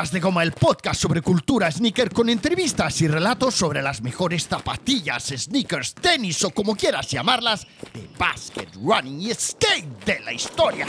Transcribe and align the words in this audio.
De 0.00 0.18
Goma, 0.18 0.42
el 0.42 0.52
podcast 0.52 0.98
sobre 0.98 1.20
cultura 1.20 1.70
sneaker 1.70 2.10
con 2.10 2.30
entrevistas 2.30 3.02
y 3.02 3.06
relatos 3.06 3.54
sobre 3.54 3.82
las 3.82 4.00
mejores 4.00 4.48
zapatillas, 4.48 5.24
sneakers, 5.36 5.92
tenis 5.92 6.42
o 6.42 6.50
como 6.50 6.74
quieras 6.74 7.06
llamarlas, 7.10 7.66
de 7.92 8.08
basket, 8.18 8.68
running 8.82 9.20
y 9.20 9.34
skate 9.34 10.04
de 10.06 10.20
la 10.20 10.32
historia. 10.32 10.86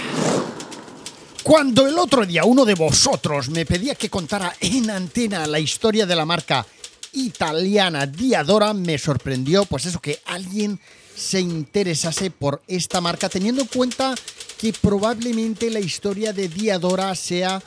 Cuando 1.44 1.86
el 1.88 2.00
otro 2.00 2.26
día 2.26 2.46
uno 2.46 2.64
de 2.64 2.74
vosotros 2.74 3.50
me 3.50 3.66
pedía 3.66 3.96
que 3.96 4.10
contara 4.10 4.56
en 4.62 4.90
antena 4.90 5.46
la 5.46 5.60
historia 5.60 6.06
de 6.06 6.16
la 6.16 6.26
marca 6.26 6.66
italiana 7.12 8.06
Diadora, 8.06 8.74
me 8.74 8.98
sorprendió 8.98 9.66
pues 9.66 9.88
eso 9.88 10.00
que 10.00 10.20
alguien 10.26 10.80
se 11.14 11.42
interesase 11.42 12.32
por 12.32 12.62
esta 12.66 13.02
marca, 13.02 13.28
teniendo 13.28 13.62
en 13.62 13.68
cuenta 13.68 14.16
que 14.58 14.72
probablemente 14.72 15.70
la 15.70 15.82
historia 15.82 16.32
de 16.32 16.48
Diadora 16.48 17.14
sea 17.14 17.62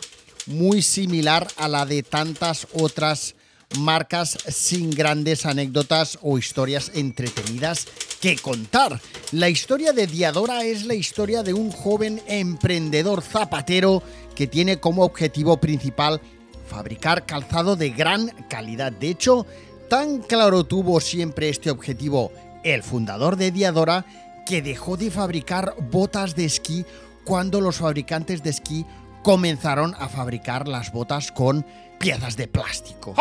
muy 0.46 0.82
similar 0.82 1.48
a 1.56 1.68
la 1.68 1.86
de 1.86 2.02
tantas 2.02 2.66
otras 2.72 3.34
marcas 3.78 4.38
sin 4.48 4.90
grandes 4.90 5.46
anécdotas 5.46 6.18
o 6.22 6.38
historias 6.38 6.92
entretenidas 6.94 7.86
que 8.20 8.36
contar. 8.36 9.00
La 9.32 9.48
historia 9.48 9.92
de 9.92 10.06
Diadora 10.06 10.64
es 10.64 10.84
la 10.84 10.94
historia 10.94 11.42
de 11.42 11.54
un 11.54 11.70
joven 11.70 12.22
emprendedor 12.26 13.22
zapatero 13.22 14.02
que 14.34 14.46
tiene 14.46 14.78
como 14.78 15.04
objetivo 15.04 15.58
principal 15.58 16.20
fabricar 16.66 17.26
calzado 17.26 17.76
de 17.76 17.90
gran 17.90 18.28
calidad. 18.48 18.92
De 18.92 19.10
hecho, 19.10 19.46
tan 19.88 20.22
claro 20.22 20.64
tuvo 20.64 21.00
siempre 21.00 21.48
este 21.48 21.70
objetivo 21.70 22.32
el 22.62 22.82
fundador 22.82 23.36
de 23.36 23.50
Diadora 23.50 24.06
que 24.46 24.62
dejó 24.62 24.96
de 24.96 25.10
fabricar 25.10 25.74
botas 25.90 26.34
de 26.34 26.44
esquí 26.44 26.84
cuando 27.24 27.60
los 27.60 27.76
fabricantes 27.76 28.42
de 28.42 28.50
esquí 28.50 28.84
comenzaron 29.24 29.96
a 29.98 30.08
fabricar 30.08 30.68
las 30.68 30.92
botas 30.92 31.32
con 31.32 31.66
piezas 31.98 32.36
de 32.36 32.46
plástico. 32.46 33.14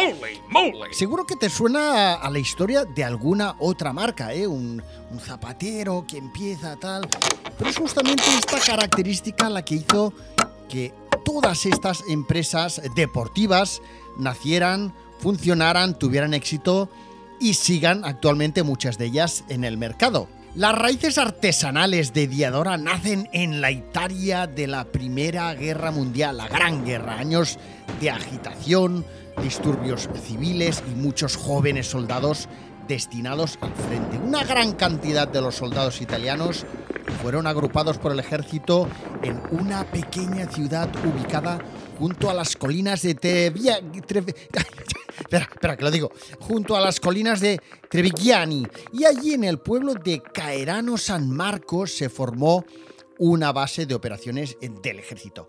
Seguro 0.92 1.26
que 1.26 1.38
te 1.38 1.50
suena 1.50 2.16
a 2.16 2.30
la 2.30 2.40
historia 2.40 2.84
de 2.84 3.06
alguna 3.06 3.56
otra 3.58 3.94
marca, 3.94 4.34
¿eh? 4.34 4.46
Un, 4.46 4.84
un, 5.10 5.20
zapatero 5.20 6.06
que 6.06 6.18
empieza 6.18 6.76
tal. 6.76 7.08
Pero 7.58 7.70
es 7.70 7.78
justamente 7.78 8.24
esta 8.38 8.60
característica 8.60 9.50
la 9.50 9.64
que 9.64 9.76
hizo 9.76 10.14
que 10.68 10.94
todas 11.24 11.66
estas 11.66 12.04
empresas 12.10 12.82
deportivas 12.96 13.82
nacieran, 14.18 14.94
funcionaran, 15.20 15.98
tuvieran 15.98 16.34
éxito 16.34 16.90
y 17.40 17.54
sigan 17.54 18.04
actualmente 18.04 18.64
muchas 18.64 18.98
de 18.98 19.06
ellas 19.06 19.46
en 19.48 19.64
el 19.64 19.78
mercado. 19.78 20.28
Las 20.56 20.78
raíces 20.78 21.18
artesanales 21.18 22.14
de 22.14 22.28
Diadora 22.28 22.78
nacen 22.78 23.28
en 23.34 23.60
la 23.60 23.72
Italia 23.72 24.46
de 24.46 24.68
la 24.68 24.86
Primera 24.86 25.52
Guerra 25.56 25.90
Mundial, 25.90 26.38
la 26.38 26.48
Gran 26.48 26.86
Guerra, 26.86 27.18
años 27.18 27.58
de 28.00 28.12
agitación, 28.12 29.04
disturbios 29.42 30.08
civiles 30.24 30.84
y 30.92 30.94
muchos 30.94 31.38
jóvenes 31.38 31.88
soldados 31.88 32.50
destinados 32.88 33.58
al 33.62 33.74
frente. 33.74 34.20
Una 34.20 34.44
gran 34.44 34.74
cantidad 34.74 35.28
de 35.28 35.42
los 35.42 35.56
soldados 35.56 36.02
italianos 36.02 36.68
fueron 37.24 37.48
agrupados 37.48 37.98
por 37.98 38.12
el 38.12 38.20
ejército 38.20 38.88
en 39.24 39.42
una 39.50 39.86
pequeña 39.86 40.46
ciudad 40.46 40.88
ubicada 41.04 41.58
junto 41.98 42.30
a 42.30 42.34
las 42.36 42.56
colinas 42.56 43.02
de 43.02 43.16
Tevia... 43.16 43.80
espera, 45.20 45.50
espera, 45.52 45.78
que 45.78 45.84
lo 45.84 45.92
digo. 45.92 46.12
Junto 46.40 46.76
a 46.76 46.82
las 46.82 47.00
colinas 47.00 47.40
de 47.40 47.60
Trevigiani. 47.90 48.68
Y 48.92 49.06
allí 49.06 49.34
en 49.34 49.44
el 49.44 49.60
pueblo 49.60 49.94
de 49.94 50.22
Caerano 50.22 50.98
San 50.98 51.30
Marcos 51.30 51.92
se 51.92 52.10
formó 52.10 52.66
una 53.20 53.52
base 53.52 53.86
de 53.86 53.96
operaciones 53.96 54.58
del 54.60 55.00
ejército. 55.00 55.48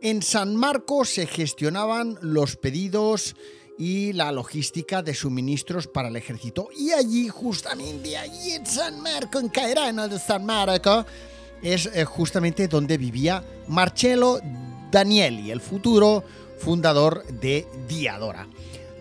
En 0.00 0.22
San 0.22 0.56
Marcos 0.56 1.10
se 1.10 1.26
gestionaban 1.26 2.18
los 2.20 2.56
pedidos 2.56 3.36
y 3.78 4.12
la 4.12 4.30
logística 4.32 5.02
de 5.02 5.14
suministros 5.14 5.86
para 5.86 6.08
el 6.08 6.16
ejército. 6.16 6.68
Y 6.76 6.92
allí, 6.92 7.28
justamente 7.28 8.16
allí 8.16 8.52
en 8.52 8.66
San 8.66 9.00
Marco, 9.00 9.38
en 9.38 9.48
Caerano 9.48 10.08
de 10.08 10.18
San 10.18 10.44
Marco, 10.44 11.04
es 11.62 11.86
eh, 11.86 12.04
justamente 12.04 12.68
donde 12.68 12.98
vivía 12.98 13.42
Marcello 13.68 14.40
Danieli, 14.90 15.50
el 15.50 15.60
futuro 15.60 16.22
fundador 16.58 17.26
de 17.26 17.66
Diadora. 17.88 18.46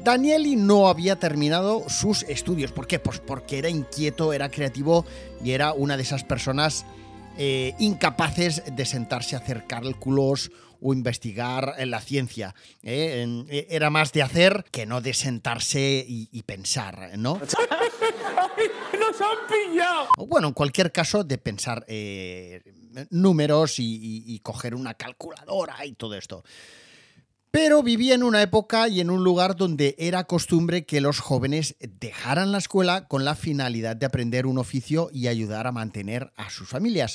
Danieli 0.04 0.58
no 0.58 0.90
había 0.90 1.18
terminado 1.18 1.88
sus 1.88 2.24
estudios. 2.24 2.74
¿Por 2.74 2.88
qué? 2.88 3.00
Pues 3.00 3.20
porque 3.20 3.60
era 3.60 3.70
inquieto, 3.70 4.34
era 4.34 4.50
creativo 4.50 5.06
y 5.42 5.52
era 5.52 5.72
una 5.72 5.96
de 5.96 6.04
esas 6.04 6.26
personas 6.26 6.86
eh, 7.38 7.74
incapaces 7.80 8.64
de 8.76 8.86
sentarse 8.86 9.38
a 9.38 9.40
hacer 9.40 9.66
cálculos 9.66 10.52
o 10.82 10.94
investigar 10.94 11.76
en 11.78 11.90
la 11.90 12.02
ciencia. 12.02 12.54
¿eh? 12.84 13.26
Eh, 13.50 13.68
era 13.70 13.90
más 13.90 14.12
de 14.12 14.24
hacer 14.24 14.66
que 14.72 14.86
no 14.86 15.00
de 15.00 15.14
sentarse 15.14 16.04
y, 16.06 16.44
pensar, 16.44 17.18
¿no? 17.18 17.36
¡Nos 19.00 19.22
han 19.22 19.38
pillado! 19.48 20.08
Bueno, 20.28 20.50
en 20.50 20.54
cualquier 20.54 20.92
caso, 20.92 21.24
de 21.24 21.38
pensar 21.38 21.86
números 23.10 23.76
y 23.78 24.38
coger 24.44 24.76
una 24.76 24.96
calculadora 24.96 25.86
y 25.86 25.94
todo 25.94 26.16
esto. 26.16 26.44
Pero 27.56 27.84
vivía 27.84 28.16
en 28.16 28.24
una 28.24 28.42
época 28.42 28.88
y 28.88 29.00
en 29.00 29.12
un 29.12 29.24
lugar 29.24 29.56
donde 29.56 29.94
era 30.00 30.24
costumbre 30.24 30.88
que 30.88 31.02
los 31.02 31.20
jóvenes 31.20 31.76
dejaran 31.80 32.52
la 32.52 32.58
escuela 32.58 33.08
con 33.08 33.26
la 33.26 33.36
finalidad 33.36 33.96
de 33.96 34.08
aprender 34.08 34.48
un 34.48 34.58
oficio 34.58 35.12
y 35.14 35.28
ayudar 35.28 35.68
a 35.68 35.72
mantener 35.72 36.34
a 36.36 36.50
sus 36.50 36.68
familias. 36.68 37.14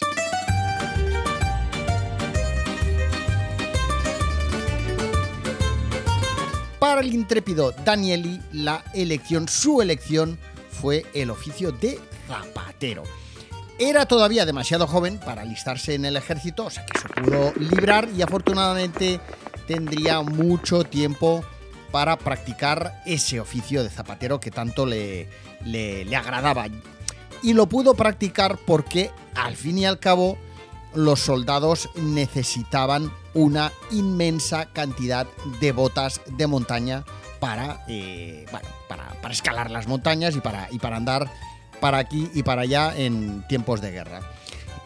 Para 6.78 7.00
el 7.00 7.12
intrépido 7.12 7.72
Danieli, 7.84 8.40
la 8.52 8.84
elección, 8.94 9.48
su 9.48 9.82
elección, 9.82 10.38
fue 10.70 11.04
el 11.14 11.30
oficio 11.30 11.72
de 11.72 11.98
zapatero. 12.28 13.02
Era 13.80 14.06
todavía 14.06 14.46
demasiado 14.46 14.86
joven 14.86 15.18
para 15.18 15.42
alistarse 15.42 15.94
en 15.94 16.04
el 16.04 16.16
ejército, 16.16 16.66
o 16.66 16.70
sea 16.70 16.86
que 16.86 16.96
se 17.00 17.08
pudo 17.08 17.52
librar 17.58 18.08
y 18.16 18.22
afortunadamente 18.22 19.20
tendría 19.68 20.22
mucho 20.22 20.82
tiempo 20.82 21.44
para 21.92 22.16
practicar 22.16 23.02
ese 23.06 23.38
oficio 23.38 23.84
de 23.84 23.90
zapatero 23.90 24.40
que 24.40 24.50
tanto 24.50 24.86
le, 24.86 25.28
le, 25.64 26.16
agradaba. 26.16 26.66
Y 27.42 27.52
lo 27.52 27.68
pudo 27.68 27.94
practicar 27.94 28.58
porque 28.66 29.10
al 29.36 29.56
fin 29.56 29.78
y 29.78 29.86
al 29.86 30.00
cabo 30.00 30.38
los 30.94 31.20
soldados 31.20 31.90
necesitaban 31.94 33.12
una 33.34 33.70
inmensa 33.92 34.66
cantidad 34.72 35.26
de 35.60 35.72
botas 35.72 36.22
de 36.26 36.46
montaña 36.46 37.04
para, 37.38 37.84
eh, 37.88 38.46
para, 38.50 39.12
para, 39.20 39.32
escalar 39.32 39.70
las 39.70 39.86
montañas 39.86 40.34
y 40.34 40.40
para, 40.40 40.68
y 40.70 40.78
para 40.78 40.96
andar 40.96 41.30
para 41.80 41.98
aquí 41.98 42.28
y 42.34 42.42
para 42.42 42.62
allá 42.62 42.96
en 42.96 43.46
tiempos 43.48 43.80
de 43.80 43.92
guerra. 43.92 44.20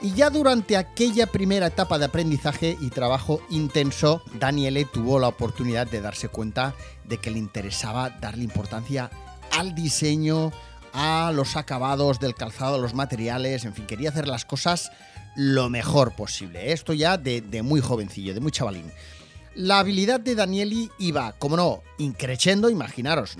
Y 0.02 0.14
ya 0.14 0.30
durante 0.30 0.76
aquella 0.76 1.28
primera 1.28 1.68
etapa 1.68 1.96
de 1.96 2.06
aprendizaje 2.06 2.76
y 2.80 2.90
trabajo 2.90 3.40
intenso, 3.50 4.20
Daniele 4.34 4.84
tuvo 4.84 5.20
la 5.20 5.28
oportunidad 5.28 5.86
de 5.86 6.00
darse 6.00 6.28
cuenta 6.28 6.74
de 7.04 7.18
que 7.18 7.30
le 7.30 7.38
interesaba 7.38 8.10
darle 8.10 8.42
importancia 8.42 9.10
al 9.52 9.76
diseño, 9.76 10.50
a 10.92 11.30
los 11.32 11.56
acabados 11.56 12.18
del 12.18 12.34
calzado, 12.34 12.74
a 12.74 12.78
los 12.78 12.94
materiales, 12.94 13.64
en 13.64 13.74
fin, 13.74 13.86
quería 13.86 14.10
hacer 14.10 14.26
las 14.26 14.44
cosas 14.44 14.90
lo 15.36 15.70
mejor 15.70 16.16
posible. 16.16 16.72
Esto 16.72 16.92
ya 16.92 17.16
de, 17.16 17.62
muy 17.62 17.80
jovencillo, 17.80 18.34
de 18.34 18.40
muy 18.40 18.50
chavalín. 18.50 18.90
La 19.54 19.78
habilidad 19.78 20.19
de 20.19 20.34
Danieli 20.34 20.90
iba, 20.99 21.32
como 21.38 21.56
no, 21.56 21.82
increciendo, 21.99 22.70
imaginaros, 22.70 23.37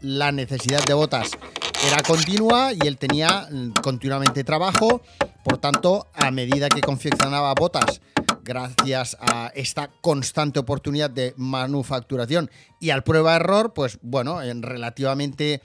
la 0.00 0.32
necesidad 0.32 0.82
de 0.84 0.94
botas 0.94 1.32
era 1.84 2.02
continua 2.02 2.72
y 2.72 2.86
él 2.86 2.96
tenía 2.98 3.48
continuamente 3.82 4.44
trabajo. 4.44 5.02
Por 5.44 5.58
tanto, 5.58 6.08
a 6.14 6.30
medida 6.30 6.68
que 6.68 6.80
confeccionaba 6.80 7.54
botas, 7.54 8.00
gracias 8.42 9.16
a 9.20 9.52
esta 9.54 9.90
constante 10.00 10.58
oportunidad 10.58 11.10
de 11.10 11.34
manufacturación 11.36 12.50
y 12.80 12.90
al 12.90 13.04
prueba-error, 13.04 13.74
pues 13.74 13.98
bueno, 14.02 14.42
en 14.42 14.62
relativamente 14.62 15.60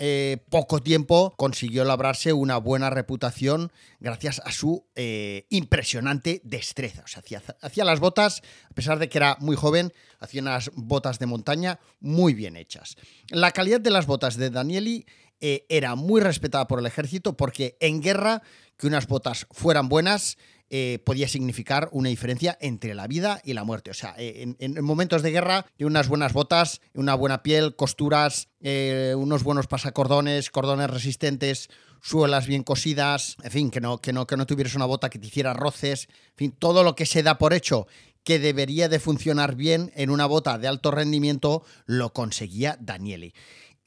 eh, 0.00 0.38
poco 0.48 0.80
tiempo 0.80 1.34
consiguió 1.36 1.84
labrarse 1.84 2.32
una 2.32 2.58
buena 2.58 2.88
reputación 2.88 3.72
gracias 3.98 4.40
a 4.44 4.52
su 4.52 4.86
eh, 4.94 5.46
impresionante 5.50 6.40
destreza. 6.44 7.02
O 7.04 7.08
sea, 7.08 7.20
hacía, 7.20 7.42
hacía, 7.62 7.84
las 7.84 7.98
botas, 7.98 8.42
a 8.70 8.74
pesar 8.74 9.00
de 9.00 9.08
que 9.08 9.18
era 9.18 9.36
muy 9.40 9.56
joven, 9.56 9.92
hacía 10.20 10.40
unas 10.40 10.70
botas 10.74 11.18
de 11.18 11.26
montaña 11.26 11.80
muy 11.98 12.32
bien 12.32 12.54
hechas. 12.54 12.96
La 13.30 13.50
calidad 13.50 13.80
de 13.80 13.90
las 13.90 14.06
botas 14.06 14.36
de 14.36 14.50
Danieli 14.50 15.04
eh, 15.40 15.66
era 15.68 15.94
muy 15.94 16.20
respetada 16.20 16.66
por 16.66 16.80
el 16.80 16.86
ejército 16.86 17.36
porque 17.36 17.76
en 17.80 18.00
guerra 18.00 18.42
que 18.76 18.86
unas 18.86 19.06
botas 19.06 19.46
fueran 19.50 19.88
buenas 19.88 20.36
eh, 20.70 20.98
podía 21.04 21.28
significar 21.28 21.88
una 21.92 22.10
diferencia 22.10 22.58
entre 22.60 22.94
la 22.94 23.06
vida 23.06 23.40
y 23.44 23.54
la 23.54 23.64
muerte. 23.64 23.90
O 23.90 23.94
sea, 23.94 24.14
eh, 24.18 24.54
en, 24.58 24.84
momentos 24.84 25.22
de 25.22 25.30
guerra, 25.30 25.64
unas 25.78 26.08
buenas 26.08 26.32
botas, 26.32 26.80
una 26.92 27.14
buena 27.14 27.42
piel, 27.42 27.74
costuras, 27.76 28.48
unos 28.60 29.44
buenos 29.44 29.66
pasacordones, 29.66 30.50
cordones 30.50 30.90
resistentes, 30.90 31.70
suelas 32.02 32.46
bien 32.46 32.64
cosidas, 32.64 33.36
en 33.42 33.50
fin, 33.50 33.70
que 33.70 33.80
no, 33.80 33.98
que, 33.98 34.12
no, 34.12 34.26
que 34.26 34.36
no 34.36 34.46
tuvieras 34.46 34.74
una 34.74 34.84
bota 34.84 35.08
que 35.08 35.18
te 35.18 35.28
hiciera 35.28 35.54
roces, 35.54 36.08
en 36.30 36.36
fin, 36.36 36.52
todo 36.52 36.82
lo 36.84 36.94
que 36.94 37.06
se 37.06 37.22
da 37.22 37.38
por 37.38 37.54
hecho 37.54 37.86
que 38.28 38.38
debería 38.38 38.90
de 38.90 39.00
funcionar 39.00 39.54
bien 39.54 39.90
en 39.94 40.10
una 40.10 40.26
bota 40.26 40.58
de 40.58 40.68
alto 40.68 40.90
rendimiento, 40.90 41.64
lo 41.86 42.12
conseguía 42.12 42.76
Danieli. 42.78 43.32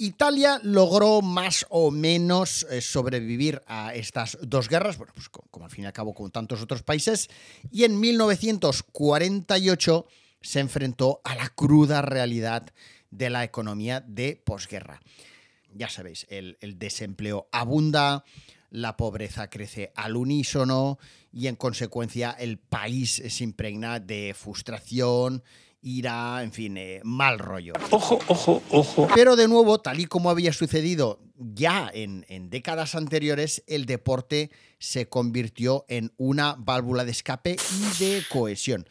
Italia 0.02 0.60
logró 0.64 1.22
más 1.22 1.66
o 1.70 1.92
menos 1.92 2.66
eh, 2.72 2.82
sobrevivir 2.82 3.62
a 3.68 3.94
estas 3.94 4.36
dos 4.42 4.68
guerras, 4.68 4.98
bueno, 4.98 5.14
pues 5.14 5.30
como, 5.30 5.64
al 5.64 5.70
fin 5.70 5.84
y 5.84 5.88
al 5.88 5.94
cabo 5.94 6.16
con 6.16 6.32
tantos 6.32 6.64
otros 6.64 6.82
países, 6.82 7.30
y 7.70 7.84
en 7.84 8.00
1948 8.00 10.08
se 10.42 10.60
enfrentó 10.60 11.22
a 11.24 11.36
la 11.36 11.50
cruda 11.50 12.02
realidad 12.02 12.74
de 13.12 13.30
la 13.30 13.44
economía 13.44 14.02
de 14.02 14.42
posguerra. 14.44 15.00
Ya 15.76 15.88
sabéis, 15.88 16.26
el 16.30 16.58
desempleo 16.80 17.48
abunda, 17.52 18.26
la 18.72 18.98
pobreza 18.98 19.52
crece 19.52 19.92
al 19.96 20.16
unísono 20.16 20.98
y 21.32 21.46
en 21.46 21.56
consecuencia 21.56 22.32
el 22.32 22.58
país 22.58 23.22
se 23.28 23.44
impregna 23.44 24.00
de 24.00 24.34
frustración, 24.36 25.44
ira, 25.82 26.44
en 26.44 26.52
fin, 26.52 26.78
eh, 26.78 27.02
mal 27.04 27.40
rollo. 27.40 27.74
Ojo, 27.90 28.20
ojo, 28.28 28.62
ojo. 28.70 29.08
Pero 29.16 29.36
de 29.36 29.48
nuevo, 29.48 29.80
tal 29.80 30.00
y 30.00 30.06
como 30.06 30.30
había 30.30 30.54
sucedido 30.54 31.20
ya 31.36 31.90
en, 31.94 32.26
en, 32.30 32.50
décadas 32.50 32.96
anteriores, 32.96 33.64
el 33.68 33.86
deporte 33.86 34.52
se 34.80 35.08
convirtió 35.08 35.86
en 35.88 36.14
una 36.18 36.56
válvula 36.58 37.04
de 37.04 37.12
escape 37.12 37.56
y 37.56 38.04
de 38.04 38.24
cohesión. 38.30 38.86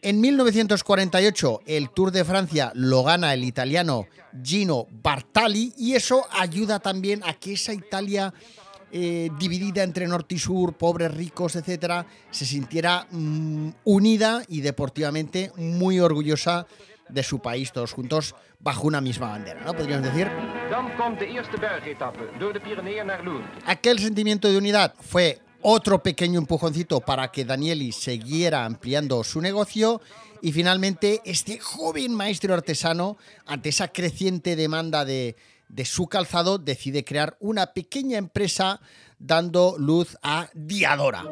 En 0.00 0.20
1948 0.20 1.60
el 1.66 1.90
Tour 1.90 2.12
de 2.12 2.24
Francia 2.24 2.70
lo 2.74 3.02
gana 3.02 3.34
el 3.34 3.42
italiano 3.42 4.06
Gino 4.44 4.86
Bartali 4.90 5.72
y 5.76 5.94
eso 5.94 6.24
ayuda 6.30 6.78
también 6.78 7.20
a 7.24 7.34
que 7.34 7.54
esa 7.54 7.72
Italia 7.72 8.32
eh, 8.90 9.30
dividida 9.38 9.82
entre 9.82 10.06
norte 10.06 10.34
y 10.34 10.38
sur, 10.38 10.74
pobres, 10.74 11.12
ricos, 11.12 11.56
etcétera, 11.56 12.06
se 12.30 12.46
sintiera 12.46 13.06
mm, 13.10 13.70
unida 13.84 14.42
y 14.48 14.60
deportivamente 14.60 15.52
muy 15.56 16.00
orgullosa 16.00 16.66
de 17.08 17.22
su 17.22 17.40
país, 17.40 17.72
todos 17.72 17.92
juntos 17.92 18.34
bajo 18.60 18.86
una 18.86 19.00
misma 19.00 19.28
bandera, 19.28 19.62
¿no? 19.64 19.74
Podríamos 19.74 20.04
decir. 20.04 20.28
Aquel 23.66 23.98
sentimiento 23.98 24.48
de 24.48 24.58
unidad 24.58 24.94
fue 25.00 25.38
otro 25.62 26.02
pequeño 26.02 26.38
empujoncito 26.38 27.00
para 27.00 27.30
que 27.30 27.44
Danieli 27.44 27.92
siguiera 27.92 28.64
ampliando 28.64 29.22
su 29.24 29.40
negocio 29.40 30.00
y 30.40 30.52
finalmente 30.52 31.20
este 31.24 31.58
joven 31.58 32.14
maestro 32.14 32.54
artesano, 32.54 33.16
ante 33.44 33.70
esa 33.70 33.88
creciente 33.88 34.54
demanda 34.54 35.04
de, 35.04 35.36
de 35.68 35.84
su 35.84 36.06
calzado, 36.06 36.58
decide 36.58 37.04
crear 37.04 37.36
una 37.40 37.72
pequeña 37.72 38.18
empresa 38.18 38.80
dando 39.18 39.76
luz 39.78 40.16
a 40.22 40.48
Diadora. 40.54 41.24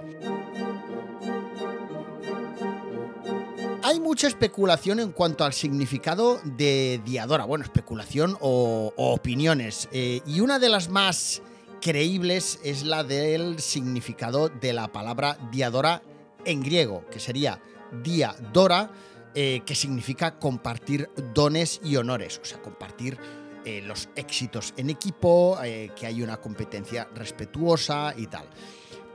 Hay 3.82 4.00
mucha 4.00 4.26
especulación 4.26 4.98
en 4.98 5.12
cuanto 5.12 5.44
al 5.44 5.52
significado 5.52 6.40
de 6.44 7.00
Diadora. 7.04 7.44
Bueno, 7.44 7.64
especulación 7.64 8.36
o, 8.40 8.92
opiniones. 8.96 9.88
Eh, 9.92 10.22
y 10.26 10.40
una 10.40 10.58
de 10.58 10.68
las 10.68 10.88
más 10.88 11.40
creíbles 11.80 12.58
es 12.64 12.82
la 12.82 13.04
del 13.04 13.60
significado 13.60 14.48
de 14.48 14.72
la 14.72 14.88
palabra 14.88 15.38
Diadora 15.52 16.02
en 16.44 16.62
griego, 16.62 17.04
que 17.12 17.20
sería 17.20 17.60
Diadora, 18.02 18.90
eh, 19.36 19.62
que 19.64 19.76
significa 19.76 20.38
compartir 20.40 21.08
dones 21.32 21.80
y 21.84 21.94
honores, 21.94 22.40
o 22.42 22.44
sea, 22.44 22.60
compartir 22.60 23.18
eh, 23.68 23.82
los 23.82 24.08
éxitos 24.14 24.72
en 24.76 24.90
equipo, 24.90 25.58
eh, 25.60 25.90
que 25.96 26.06
hay 26.06 26.22
una 26.22 26.36
competencia 26.36 27.08
respetuosa 27.12 28.14
y 28.16 28.28
tal. 28.28 28.48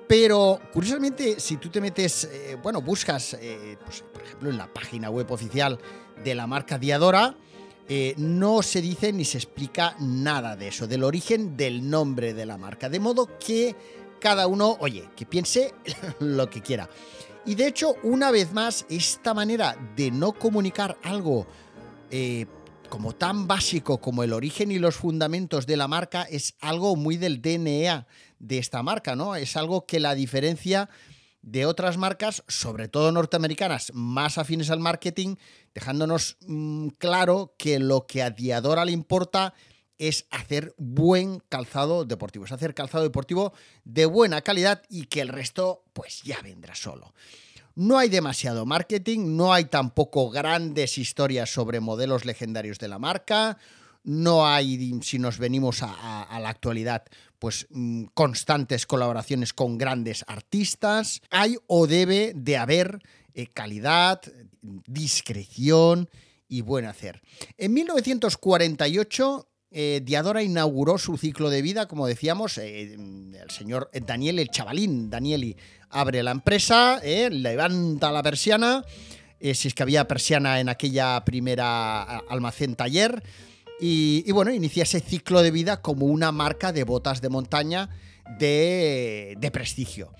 Pero 0.05 0.59
curiosamente, 0.73 1.39
si 1.39 1.55
tú 1.55 1.69
te 1.69 1.79
metes, 1.79 2.25
eh, 2.25 2.57
bueno, 2.61 2.81
buscas, 2.81 3.37
pues, 3.85 4.03
por 4.11 4.21
ejemplo, 4.21 4.49
en 4.49 4.57
la 4.57 4.67
página 4.67 5.09
web 5.09 5.31
oficial 5.31 5.79
de 6.21 6.35
la 6.35 6.47
marca 6.47 6.77
Diadora, 6.77 7.33
no 8.17 8.61
se 8.61 8.81
dice 8.81 9.13
ni 9.13 9.23
se 9.23 9.37
explica 9.37 9.95
nada 9.99 10.57
de 10.57 10.67
eso, 10.67 10.85
del 10.85 11.05
origen 11.05 11.55
del 11.55 11.89
nombre 11.89 12.33
de 12.33 12.45
la 12.45 12.57
marca. 12.57 12.89
De 12.89 12.99
modo 12.99 13.37
que 13.39 13.73
cada 14.19 14.47
uno, 14.47 14.75
oye, 14.81 15.09
que 15.15 15.25
piense 15.25 15.73
lo 16.19 16.49
que 16.49 16.61
quiera. 16.61 16.89
Y 17.45 17.55
de 17.55 17.67
hecho, 17.67 17.95
una 18.03 18.31
vez 18.31 18.51
más, 18.51 18.85
esta 18.89 19.33
manera 19.33 19.77
de 19.95 20.11
no 20.11 20.33
comunicar 20.33 20.97
algo 21.03 21.47
como 22.91 23.13
tan 23.13 23.47
básico 23.47 24.01
como 24.01 24.21
el 24.21 24.33
origen 24.33 24.69
y 24.69 24.77
los 24.77 24.97
fundamentos 24.97 25.65
de 25.65 25.77
la 25.77 25.87
marca 25.87 26.23
es 26.23 26.55
algo 26.59 26.97
muy 26.97 27.15
del 27.15 27.41
DNA 27.41 28.05
de 28.37 28.57
esta 28.57 28.83
marca, 28.83 29.15
¿no? 29.15 29.37
Es 29.37 29.55
algo 29.55 29.85
que 29.85 30.01
la 30.01 30.13
diferencia 30.13 30.89
de 31.41 31.65
otras 31.65 31.97
marcas, 31.97 32.43
sobre 32.49 32.89
todo 32.89 33.13
norteamericanas, 33.13 33.93
más 33.95 34.37
afines 34.37 34.69
al 34.69 34.81
marketing, 34.81 35.37
dejándonos 35.73 36.35
mm, 36.41 36.89
claro 36.97 37.55
que 37.57 37.79
lo 37.79 38.07
que 38.07 38.23
a 38.23 38.29
Diadora 38.29 38.83
le 38.83 38.91
importa 38.91 39.53
es 39.97 40.25
hacer 40.29 40.75
buen 40.77 41.39
calzado 41.47 42.03
deportivo, 42.03 42.43
es 42.43 42.51
hacer 42.51 42.73
calzado 42.73 43.05
deportivo 43.05 43.53
de 43.85 44.05
buena 44.05 44.41
calidad 44.41 44.83
y 44.89 45.05
que 45.05 45.21
el 45.21 45.29
resto 45.29 45.85
pues 45.93 46.23
ya 46.23 46.41
vendrá 46.41 46.75
solo. 46.75 47.13
No 47.75 47.97
hay 47.97 48.09
demasiado 48.09 48.65
marketing, 48.65 49.35
no 49.37 49.53
hay 49.53 49.65
tampoco 49.65 50.29
grandes 50.29 50.97
historias 50.97 51.51
sobre 51.53 51.79
modelos 51.79 52.25
legendarios 52.25 52.79
de 52.79 52.87
la 52.87 52.99
marca, 52.99 53.57
no 54.03 54.47
hay, 54.47 54.99
si 55.03 55.19
nos 55.19 55.37
venimos 55.37 55.83
a, 55.83 56.39
la 56.41 56.49
actualidad, 56.49 57.03
pues 57.37 57.67
mm, 57.69 58.05
constantes 58.13 58.85
colaboraciones 58.85 59.53
con 59.53 59.77
grandes 59.77 60.25
artistas. 60.27 61.21
Hay 61.29 61.57
o 61.67 61.87
debe 61.87 62.33
de 62.35 62.57
haber 62.57 62.99
eh, 63.33 63.47
calidad, 63.47 64.21
discreción 64.61 66.09
y 66.47 66.61
buen 66.61 66.85
hacer. 66.85 67.21
En 67.57 67.73
1948 67.73 69.47
eh, 69.73 70.01
Diadora 70.03 70.43
inauguró 70.43 70.97
su 70.97 71.17
ciclo 71.17 71.49
de 71.49 71.61
vida, 71.61 71.87
como 71.87 72.07
decíamos, 72.07 72.57
eh, 72.57 72.93
el 72.93 73.49
señor 73.51 73.89
Daniel, 74.05 74.39
el 74.39 74.49
chavalín 74.49 75.09
Danieli, 75.09 75.55
abre 75.91 76.23
la 76.23 76.31
empresa, 76.31 76.99
eh, 77.03 77.29
levanta 77.29 78.11
la 78.11 78.23
persiana, 78.23 78.83
si 79.39 79.67
es 79.67 79.73
que 79.73 79.83
había 79.83 80.07
persiana 80.07 80.59
en 80.59 80.69
aquella 80.69 81.25
primera 81.25 82.03
almacén 82.29 82.75
taller, 82.75 83.23
y, 83.83 84.31
bueno, 84.31 84.53
inicia 84.53 84.83
ese 84.83 84.99
ciclo 84.99 85.41
de 85.41 85.49
vida 85.49 85.81
como 85.81 86.05
una 86.05 86.31
marca 86.31 86.71
de 86.71 86.83
botas 86.83 87.19
de 87.19 87.29
montaña 87.29 87.89
de, 88.37 89.35
de 89.39 89.51
prestigio. 89.51 90.13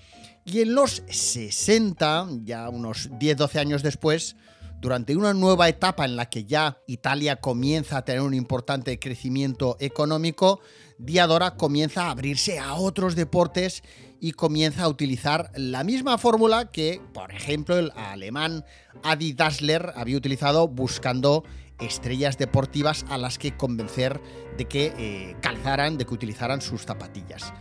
Y 0.44 0.62
en 0.62 0.74
los 0.74 1.04
60, 1.08 2.26
ya 2.42 2.68
unos 2.68 3.08
10-12 3.10 3.60
años 3.60 3.84
después, 3.84 4.34
durante 4.80 5.14
una 5.14 5.32
nueva 5.32 5.68
etapa 5.68 6.04
en 6.04 6.16
la 6.16 6.28
que 6.28 6.44
ya 6.44 6.78
Italia 6.88 7.36
comienza 7.36 7.98
a 7.98 8.04
tener 8.04 8.22
un 8.22 8.34
importante 8.34 8.98
crecimiento 8.98 9.76
económico, 9.78 10.60
Diadora 10.98 11.54
comienza 11.54 12.06
a 12.06 12.10
abrirse 12.10 12.58
a 12.58 12.74
otros 12.74 13.14
deportes 13.14 13.84
y 14.22 14.32
comienza 14.32 14.84
a 14.84 14.88
utilizar 14.88 15.50
la 15.56 15.82
misma 15.82 16.16
fórmula 16.16 16.70
que, 16.70 17.00
por 17.12 17.32
ejemplo, 17.32 17.76
el 17.76 17.90
alemán 17.96 18.64
Adi 19.02 19.32
Dassler 19.32 19.92
había 19.96 20.16
utilizado 20.16 20.68
buscando 20.68 21.42
estrellas 21.80 22.38
deportivas 22.38 23.04
a 23.08 23.18
las 23.18 23.36
que 23.36 23.56
convencer 23.56 24.20
de 24.56 24.66
que 24.66 24.94
eh, 24.96 25.36
calzaran, 25.42 25.98
de 25.98 26.06
que 26.06 26.14
utilizaran 26.14 26.62
sus 26.62 26.82
zapatillas. 26.82 27.52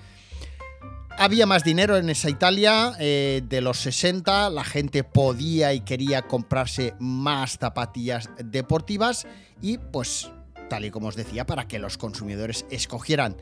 Había 1.18 1.48
más 1.48 1.63
dinero 1.63 1.98
en 1.98 2.12
esa 2.12 2.30
Italia 2.30 2.94
eh, 3.00 3.41
de 3.44 3.62
los 3.62 3.80
60, 3.80 4.51
la 4.51 4.63
gente 4.63 5.03
podía 5.03 5.74
y 5.74 5.80
quería 5.80 6.22
comprarse 6.22 6.94
más 7.00 7.58
zapatillas 7.58 8.30
deportivas 8.38 9.25
y 9.63 9.80
pues 9.80 10.30
tal 10.70 10.86
y 10.86 10.91
como 10.91 11.08
os 11.08 11.18
decía, 11.18 11.46
para 11.46 11.68
que 11.68 11.80
los 11.80 11.98
consumidores 11.98 12.65
escogieran 12.70 13.36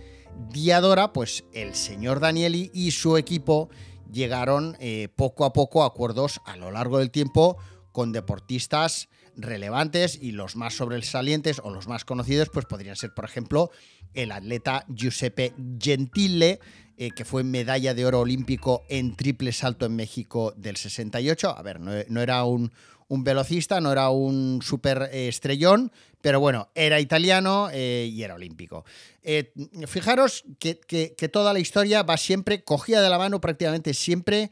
Diadora, 0.52 1.14
pues 1.14 1.46
el 1.54 1.76
señor 1.76 2.20
Danieli 2.20 2.72
y 2.74 2.92
su 2.92 3.18
equipo 3.18 3.70
llegaron 4.12 4.76
eh, 4.80 5.10
poco 5.16 5.46
a 5.46 5.54
poco 5.54 5.84
a 5.84 5.88
acuerdos 5.88 6.42
a 6.46 6.58
lo 6.58 6.72
largo 6.72 7.00
del 7.00 7.12
tiempo 7.12 7.58
con 7.92 8.12
deportistas 8.12 9.10
relevantes 9.36 10.18
y 10.22 10.32
los 10.32 10.56
más 10.56 10.76
sobresalientes 10.76 11.62
o 11.64 11.70
los 11.70 11.88
más 11.88 12.06
conocidos 12.06 12.50
pues 12.50 12.66
podrían 12.66 12.96
ser 12.96 13.14
por 13.14 13.26
ejemplo 13.26 13.72
el 14.14 14.32
atleta 14.32 14.86
Giuseppe 14.90 15.54
Gentile 15.80 16.60
eh, 17.02 17.12
que 17.12 17.24
fue 17.24 17.46
medalla 17.46 17.94
de 17.94 18.06
oro 18.06 18.20
olímpico 18.20 18.84
en 18.90 19.16
triple 19.16 19.54
salto 19.54 19.86
en 19.86 19.96
México 19.96 20.54
del 20.58 20.76
68. 20.76 21.58
A 21.58 21.62
ver, 21.62 21.80
no, 21.80 22.22
era 22.22 22.44
un, 22.44 22.74
velocista, 23.08 23.80
no 23.80 23.94
era 23.94 24.10
un 24.10 24.60
super 24.62 25.10
estrellón, 25.14 25.94
pero 26.22 26.40
bueno, 26.40 26.70
era 26.76 27.00
italiano 27.00 27.70
eh, 27.72 28.10
y 28.12 28.24
era 28.24 28.36
olímpico. 28.36 28.86
fijaros 29.88 30.44
que, 30.60 30.76
toda 31.32 31.54
la 31.54 31.60
historia 31.60 32.04
va 32.04 32.18
siempre, 32.18 32.64
cogida 32.64 33.02
de 33.02 33.10
la 33.10 33.18
mano 33.18 33.42
prácticamente 33.42 33.94
siempre, 33.94 34.52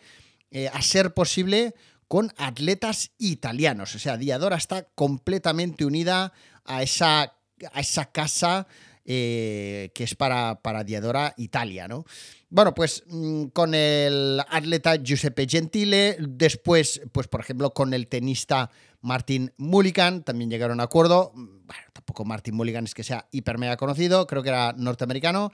a 0.71 0.81
ser 0.81 1.13
posible 1.13 1.73
con 2.07 2.31
atletas 2.37 3.11
italianos. 3.17 3.95
O 3.95 3.99
sea, 3.99 4.17
Diadora 4.17 4.55
está 4.55 4.83
completamente 4.95 5.85
unida 5.85 6.33
a 6.65 6.81
esa, 6.83 7.35
a 7.73 7.79
esa 7.79 8.05
casa 8.11 8.67
eh, 9.09 9.91
que 9.93 10.03
es 10.03 10.15
para, 10.15 10.59
para 10.61 10.83
Diadora 10.83 11.33
Italia, 11.37 11.87
¿no? 11.87 12.05
Bueno, 12.49 12.73
pues 12.73 13.03
mm, 13.07 13.45
con 13.47 13.73
el 13.73 14.41
atleta 14.49 14.97
Giuseppe 14.97 15.47
Gentile, 15.47 16.17
después, 16.19 17.01
pues 17.13 17.29
por 17.29 17.39
ejemplo, 17.39 17.73
con 17.73 17.93
el 17.93 18.07
tenista 18.07 18.69
Martin 18.99 19.53
Mulligan, 19.55 20.23
también 20.23 20.49
llegaron 20.49 20.81
a 20.81 20.83
acuerdo. 20.83 21.31
Bueno, 21.67 21.83
tampoco 21.91 22.23
Martin 22.23 22.55
Mulligan 22.55 22.85
es 22.85 22.95
que 22.95 23.03
sea 23.03 23.27
hiper 23.31 23.57
mega 23.57 23.75
conocido, 23.75 24.25
creo 24.25 24.41
que 24.41 24.49
era 24.49 24.73
norteamericano. 24.73 25.51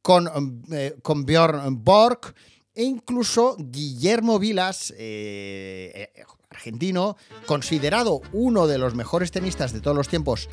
Con, 0.00 0.62
eh, 0.70 0.96
con 1.02 1.26
Bjorn 1.26 1.82
Borg 1.82 2.32
e 2.72 2.84
incluso 2.84 3.56
Guillermo 3.58 4.38
Vilas, 4.38 4.94
eh, 4.96 6.12
eh, 6.14 6.22
argentino, 6.48 7.16
considerado 7.46 8.22
uno 8.32 8.68
de 8.68 8.78
los 8.78 8.94
mejores 8.94 9.32
tenistas 9.32 9.72
de 9.72 9.80
todos 9.80 9.96
los 9.96 10.08
tiempos, 10.08 10.48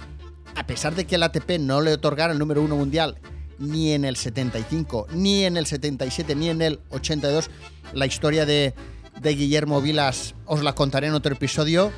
a 0.56 0.66
pesar 0.66 0.96
de 0.96 1.06
que 1.06 1.16
el 1.16 1.24
ATP 1.24 1.60
no 1.60 1.82
le 1.82 1.94
otorgara 1.94 2.34
el 2.34 2.40
número 2.40 2.64
uno 2.64 2.76
mundial 2.76 3.20
ni 3.60 3.92
en 3.92 4.04
el 4.04 4.16
75, 4.16 5.08
ni 5.14 5.46
en 5.46 5.56
el 5.56 5.68
77, 5.68 6.36
ni 6.36 6.50
en 6.50 6.64
el 6.64 6.80
82, 6.90 7.52
la 7.94 8.08
historia 8.08 8.48
de, 8.48 8.74
de 9.22 9.36
Guillermo 9.36 9.80
Vilas 9.80 10.34
os 10.46 10.64
la 10.64 10.74
contaré 10.74 11.08
en 11.08 11.14
otro 11.14 11.34
episodio. 11.34 11.92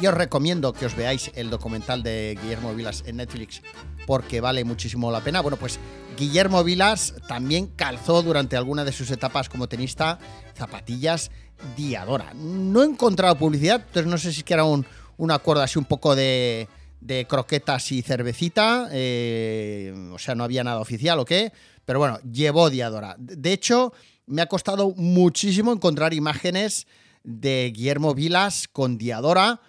Y 0.00 0.06
os 0.06 0.14
recomiendo 0.14 0.72
que 0.72 0.86
os 0.86 0.94
veáis 0.94 1.32
el 1.34 1.50
documental 1.50 2.02
de 2.02 2.38
Guillermo 2.40 2.74
Vilas 2.74 3.02
en 3.06 3.16
Netflix 3.16 3.62
porque 4.06 4.40
vale 4.40 4.64
muchísimo 4.64 5.10
la 5.10 5.20
pena. 5.20 5.40
Bueno, 5.40 5.56
pues 5.56 5.78
Guillermo 6.16 6.64
Vilas 6.64 7.14
también 7.26 7.66
calzó 7.66 8.22
durante 8.22 8.56
alguna 8.56 8.84
de 8.84 8.92
sus 8.92 9.10
etapas 9.10 9.48
como 9.48 9.68
tenista 9.68 10.18
zapatillas 10.54 11.30
Diadora. 11.76 12.32
No 12.34 12.82
he 12.82 12.86
encontrado 12.86 13.36
publicidad, 13.36 13.84
entonces 13.86 14.06
no 14.06 14.18
sé 14.18 14.32
si 14.32 14.44
que 14.44 14.54
era 14.54 14.64
un, 14.64 14.86
un 15.16 15.30
acuerdo 15.30 15.62
así 15.62 15.78
un 15.78 15.84
poco 15.84 16.14
de, 16.14 16.68
de 17.00 17.26
croquetas 17.26 17.92
y 17.92 18.02
cervecita, 18.02 18.88
eh, 18.92 19.92
o 20.12 20.18
sea, 20.18 20.34
no 20.34 20.44
había 20.44 20.64
nada 20.64 20.80
oficial 20.80 21.18
o 21.18 21.24
qué, 21.24 21.52
pero 21.84 21.98
bueno, 21.98 22.18
llevó 22.20 22.70
Diadora. 22.70 23.16
De 23.18 23.52
hecho, 23.52 23.92
me 24.26 24.42
ha 24.42 24.46
costado 24.46 24.92
muchísimo 24.96 25.72
encontrar 25.72 26.14
imágenes 26.14 26.86
de 27.24 27.72
Guillermo 27.74 28.14
Vilas 28.14 28.68
con 28.68 28.98
Diadora. 28.98 29.60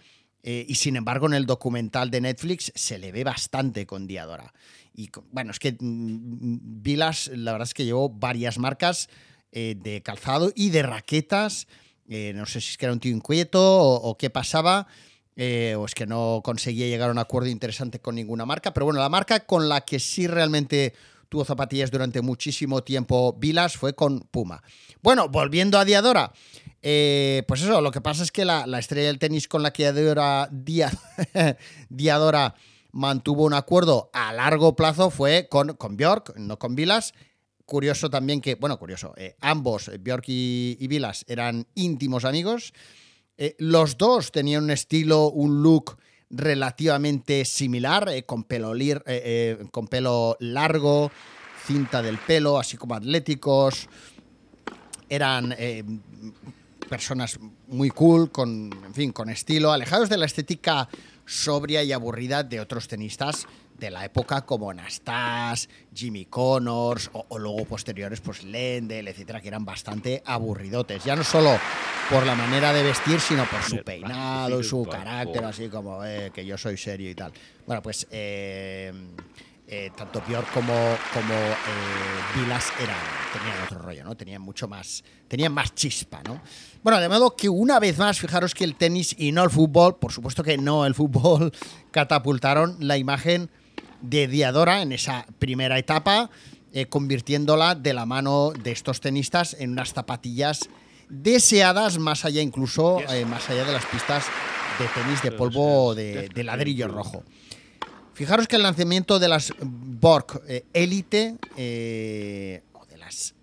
Eh, 0.43 0.65
y 0.67 0.75
sin 0.75 0.95
embargo, 0.95 1.27
en 1.27 1.33
el 1.33 1.45
documental 1.45 2.09
de 2.11 2.21
Netflix 2.21 2.71
se 2.75 2.97
le 2.97 3.11
ve 3.11 3.23
bastante 3.23 3.85
con 3.85 4.07
Diadora. 4.07 4.53
Y 4.93 5.09
bueno, 5.31 5.51
es 5.51 5.59
que 5.59 5.73
mm, 5.73 6.81
Vilas, 6.81 7.29
la 7.33 7.51
verdad 7.51 7.67
es 7.67 7.73
que 7.73 7.85
llevó 7.85 8.09
varias 8.09 8.57
marcas 8.57 9.09
eh, 9.51 9.75
de 9.77 10.01
calzado 10.01 10.51
y 10.55 10.69
de 10.69 10.83
raquetas. 10.83 11.67
Eh, 12.07 12.33
no 12.35 12.45
sé 12.45 12.61
si 12.61 12.71
es 12.71 12.77
que 12.77 12.85
era 12.85 12.93
un 12.93 12.99
tío 12.99 13.13
inquieto 13.15 13.61
o, 13.61 14.17
qué 14.17 14.29
pasaba. 14.29 14.87
o 15.37 15.85
es 15.85 15.95
que 15.95 16.05
no 16.05 16.41
conseguía 16.43 16.87
llegar 16.87 17.09
a 17.09 17.13
un 17.13 17.19
acuerdo 17.19 17.49
interesante 17.49 17.99
con 17.99 18.15
ninguna 18.15 18.45
marca. 18.45 18.73
Pero 18.73 18.85
bueno, 18.85 18.99
la 18.99 19.09
marca 19.09 19.45
con 19.45 19.69
la 19.69 19.81
que 19.81 19.99
sí 19.99 20.27
realmente 20.27 20.93
tuvo 21.29 21.45
zapatillas 21.45 21.91
durante 21.91 22.21
muchísimo 22.21 22.83
tiempo 22.83 23.33
Vilas 23.33 23.77
fue 23.77 23.93
con 23.93 24.21
Puma. 24.21 24.63
Bueno, 25.01 25.29
volviendo 25.29 25.77
a 25.77 25.85
Diadora. 25.85 26.33
Eh, 26.81 27.43
pues 27.47 27.61
eso, 27.61 27.81
lo 27.81 27.91
que 27.91 28.01
pasa 28.01 28.23
es 28.23 28.31
que 28.31 28.45
la, 28.45 28.63
estrella 28.79 29.07
del 29.07 29.19
tenis 29.19 29.47
con 29.47 29.63
la 29.63 29.71
que 29.71 29.91
Diadora, 31.89 32.55
mantuvo 32.91 33.43
un 33.43 33.53
acuerdo 33.53 34.09
a 34.13 34.33
largo 34.33 34.75
plazo 34.75 35.09
fue 35.09 35.47
con, 35.49 35.73
con 35.73 35.97
Bjork, 35.97 36.35
no 36.37 36.57
con 36.57 36.75
Vilas. 36.75 37.13
Curioso 37.65 38.09
también 38.09 38.41
que, 38.41 38.55
bueno, 38.55 38.79
curioso, 38.79 39.13
eh, 39.15 39.35
ambos, 39.41 39.91
Bjork 39.99 40.23
y, 40.27 40.87
Vilas, 40.87 41.23
eran 41.27 41.67
íntimos 41.75 42.25
amigos. 42.25 42.73
Eh, 43.37 43.55
los 43.59 43.97
dos 43.97 44.31
tenían 44.31 44.63
un 44.63 44.71
estilo, 44.71 45.29
un 45.29 45.61
look 45.61 45.97
relativamente 46.31 47.45
similar, 47.45 48.09
con, 48.25 48.43
pelo 48.43 48.73
con 49.71 49.87
pelo 49.87 50.35
largo, 50.39 51.11
cinta 51.65 52.01
del 52.01 52.17
pelo, 52.17 52.57
así 52.57 52.75
como 52.77 52.95
atléticos. 52.95 53.87
Eran 55.09 55.55
personas 56.89 57.39
muy 57.67 57.89
cool, 57.91 58.31
con, 58.31 58.71
en 58.85 58.93
fin, 58.93 59.11
con 59.11 59.29
estilo, 59.29 59.71
alejados 59.71 60.09
de 60.09 60.17
la 60.17 60.25
estética 60.25 60.89
sobria 61.25 61.83
y 61.83 61.91
aburrida 61.91 62.43
de 62.43 62.59
otros 62.59 62.87
tenistas 62.87 63.45
de 63.79 63.91
la 63.91 64.03
época 64.03 64.41
como 64.45 64.73
Nastas, 64.73 65.69
Jimmy 65.93 66.25
Connors 66.25 67.09
o, 67.13 67.39
luego 67.39 67.63
posteriores 67.65 68.19
pues 68.19 68.43
Lendl, 68.43 69.07
etcétera, 69.07 69.39
que 69.39 69.47
eran 69.47 69.63
bastante 69.63 70.21
aburridotes, 70.25 71.03
ya 71.03 71.15
no 71.15 71.23
solo 71.23 71.57
por 72.09 72.25
la 72.25 72.35
manera 72.35 72.73
de 72.73 72.83
vestir, 72.83 73.21
sino 73.21 73.45
por 73.45 73.61
su 73.63 73.77
peinado 73.83 74.59
y 74.59 74.63
su 74.63 74.83
carácter, 74.83 75.45
así 75.45 75.69
como 75.69 76.03
eh, 76.03 76.31
que 76.33 76.45
yo 76.45 76.57
soy 76.57 76.75
serio 76.75 77.09
y 77.09 77.15
tal. 77.15 77.31
Bueno, 77.65 77.81
pues 77.81 78.05
eh, 78.11 78.91
eh, 79.71 79.91
tanto 79.95 80.19
Björk 80.27 80.51
como, 80.51 80.73
como 81.13 81.33
eh, 81.35 82.35
Vilas 82.35 82.73
eran, 82.81 82.97
tenían 83.31 83.63
otro 83.63 83.77
rollo, 83.77 84.03
¿no? 84.03 84.17
Tenían 84.17 84.41
mucho 84.41 84.67
más, 84.67 85.03
tenían 85.27 85.53
más 85.53 85.75
chispa, 85.75 86.23
¿no? 86.23 86.41
Bueno, 86.81 86.99
de 86.99 87.07
modo 87.07 87.35
que 87.35 87.49
una 87.49 87.79
vez 87.79 87.99
más, 87.99 88.19
fijaros 88.19 88.55
que 88.55 88.63
el 88.63 88.73
tenis 88.73 89.15
y 89.15 89.31
no 89.31 89.43
el 89.43 89.51
fútbol, 89.51 89.97
por 89.97 90.11
supuesto 90.11 90.41
que 90.41 90.57
no 90.57 90.87
el 90.87 90.95
fútbol, 90.95 91.53
catapultaron 91.91 92.77
la 92.79 92.97
imagen 92.97 93.51
de 94.01 94.27
Diadora 94.27 94.81
en 94.81 94.91
esa 94.91 95.27
primera 95.37 95.77
etapa, 95.77 96.31
eh, 96.73 96.87
convirtiéndola 96.87 97.75
de 97.75 97.93
la 97.93 98.07
mano 98.07 98.51
de 98.63 98.71
estos 98.71 99.01
tenistas 99.01 99.55
en 99.59 99.73
unas 99.73 99.93
zapatillas 99.93 100.67
deseadas 101.09 101.99
más 101.99 102.25
allá 102.25 102.41
incluso, 102.41 103.01
más 103.27 103.47
allá 103.51 103.65
de 103.65 103.73
las 103.73 103.85
pistas 103.85 104.25
de 104.79 104.87
tenis 104.87 105.21
de 105.21 105.31
polvo 105.31 105.93
de 105.93 106.43
ladrillo 106.43 106.87
rojo. 106.87 107.23
Fijaros 108.19 108.49
que 108.49 108.57
el 108.57 108.63
lanzamiento 108.63 109.17
de 109.17 109.29
las 109.29 109.53
Borg 109.61 110.41
eh, 110.45 110.65
Elite, 110.73 111.37
eh, 111.55 112.61
o 112.73 112.85
de 112.85 112.97
las 112.97 113.33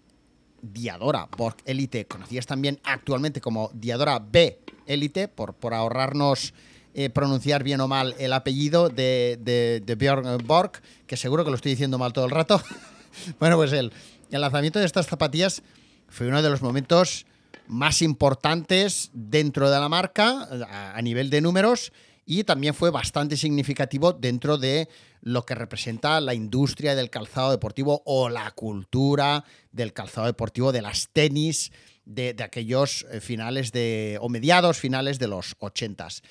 Diadora 0.61 1.27
Borg 1.35 1.57
Elite, 1.65 2.05
conocidas 2.05 2.45
también 2.45 2.79
actualmente 2.85 3.41
como 3.41 3.71
Diadora 3.73 4.19
B 4.19 4.59
Elite, 4.85 5.29
por, 5.29 5.55
por 5.55 5.73
ahorrarnos 5.73 6.53
eh, 6.93 7.09
pronunciar 7.09 7.65
bien 7.65 7.81
o 7.81 7.89
mal 7.89 8.15
el 8.19 8.35
apellido 8.35 8.91
de, 8.91 9.39
de, 9.41 9.95
Björn 9.95 10.47
Borg, 10.47 10.73
que 11.07 11.17
seguro 11.17 11.43
que 11.43 11.49
lo 11.49 11.57
estoy 11.57 11.71
diciendo 11.71 11.97
mal 11.97 12.13
todo 12.13 12.27
el 12.27 12.31
rato. 12.31 12.63
bueno, 13.41 13.57
pues 13.57 13.73
el, 13.73 13.95
el 14.31 14.41
lanzamiento 14.43 14.79
de 14.79 14.85
estas 14.85 15.07
zapatillas 15.07 15.63
fue 16.11 16.29
uno 16.29 16.43
de 16.43 16.51
los 16.51 16.61
momentos 16.61 17.25
más 17.67 18.03
importantes 18.03 19.09
dentro 19.15 19.71
de 19.71 19.81
la 19.81 19.89
marca 19.89 20.47
a 20.95 21.01
nivel 21.01 21.31
de 21.31 21.41
números 21.41 21.93
y 22.27 22.43
también 22.43 22.75
fue 22.75 22.91
bastante 22.91 23.37
significativo 23.37 24.13
dentro 24.13 24.59
de 24.59 24.89
lo 25.23 25.47
que 25.47 25.55
representa 25.55 26.21
la 26.21 26.35
industria 26.35 26.97
del 26.97 27.09
calzado 27.09 27.53
deportivo 27.53 28.03
o 28.05 28.29
la 28.29 28.51
cultura 28.51 29.45
del 29.71 29.93
calzado 29.93 30.27
deportivo, 30.27 30.73
de 30.73 30.83
las 30.83 31.09
tenis 31.13 31.71
de, 32.05 32.37
aquellos 32.43 33.07
eh, 33.11 33.21
finales 33.21 33.71
de, 33.71 34.19
o 34.21 34.29
mediados 34.29 34.79
finales 34.79 35.21
de 35.21 35.29
los 35.29 35.55
ochentas. 35.61 36.23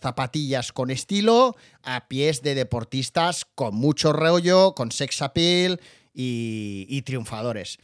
Zapatillas 0.00 0.72
con 0.72 0.90
estilo, 0.90 1.56
a 1.82 2.06
pies 2.08 2.42
de 2.42 2.54
deportistas 2.54 3.46
con 3.54 3.74
mucho 3.74 4.12
rollo, 4.12 4.74
con 4.74 4.92
sex 4.92 5.22
appeal 5.22 5.80
y 6.20 7.02
triunfadores. 7.02 7.78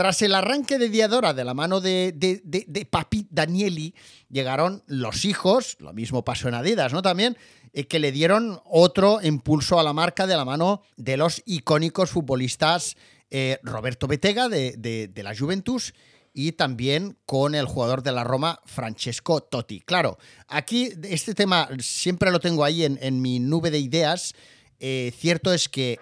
Tras 0.00 0.22
el 0.22 0.34
arranque 0.34 0.78
de 0.78 0.88
Diadora 0.88 1.34
de 1.34 1.44
la 1.44 1.52
mano 1.52 1.82
de, 1.82 2.88
Papi 2.88 3.26
Danieli, 3.28 3.94
llegaron 4.30 4.82
los 4.86 5.26
hijos, 5.26 5.76
lo 5.78 5.92
mismo 5.92 6.24
pasó 6.24 6.48
en 6.48 6.54
Adidas, 6.54 6.94
¿no? 6.94 7.02
También, 7.02 7.36
eh, 7.74 7.84
que 7.84 7.98
le 7.98 8.10
dieron 8.10 8.62
otro 8.64 9.20
impulso 9.22 9.78
a 9.78 9.82
la 9.82 9.92
marca 9.92 10.26
de 10.26 10.38
la 10.38 10.46
mano 10.46 10.80
de 10.96 11.18
los 11.18 11.42
icónicos 11.44 12.08
futbolistas 12.08 12.96
eh, 13.30 13.58
Roberto 13.62 14.06
Betega 14.06 14.48
de, 14.48 15.12
la 15.16 15.36
Juventus 15.36 15.92
y 16.32 16.52
también 16.52 17.18
con 17.26 17.54
el 17.54 17.66
jugador 17.66 18.02
de 18.02 18.12
la 18.12 18.24
Roma, 18.24 18.58
Francesco 18.64 19.42
Totti. 19.42 19.82
Claro, 19.82 20.16
aquí 20.48 20.94
este 21.02 21.34
tema 21.34 21.68
siempre 21.78 22.30
lo 22.30 22.40
tengo 22.40 22.64
ahí 22.64 22.84
en, 22.84 23.20
mi 23.20 23.38
nube 23.38 23.70
de 23.70 23.80
ideas. 23.80 24.32
Eh, 24.78 25.12
cierto 25.14 25.52
es 25.52 25.68
que 25.68 25.98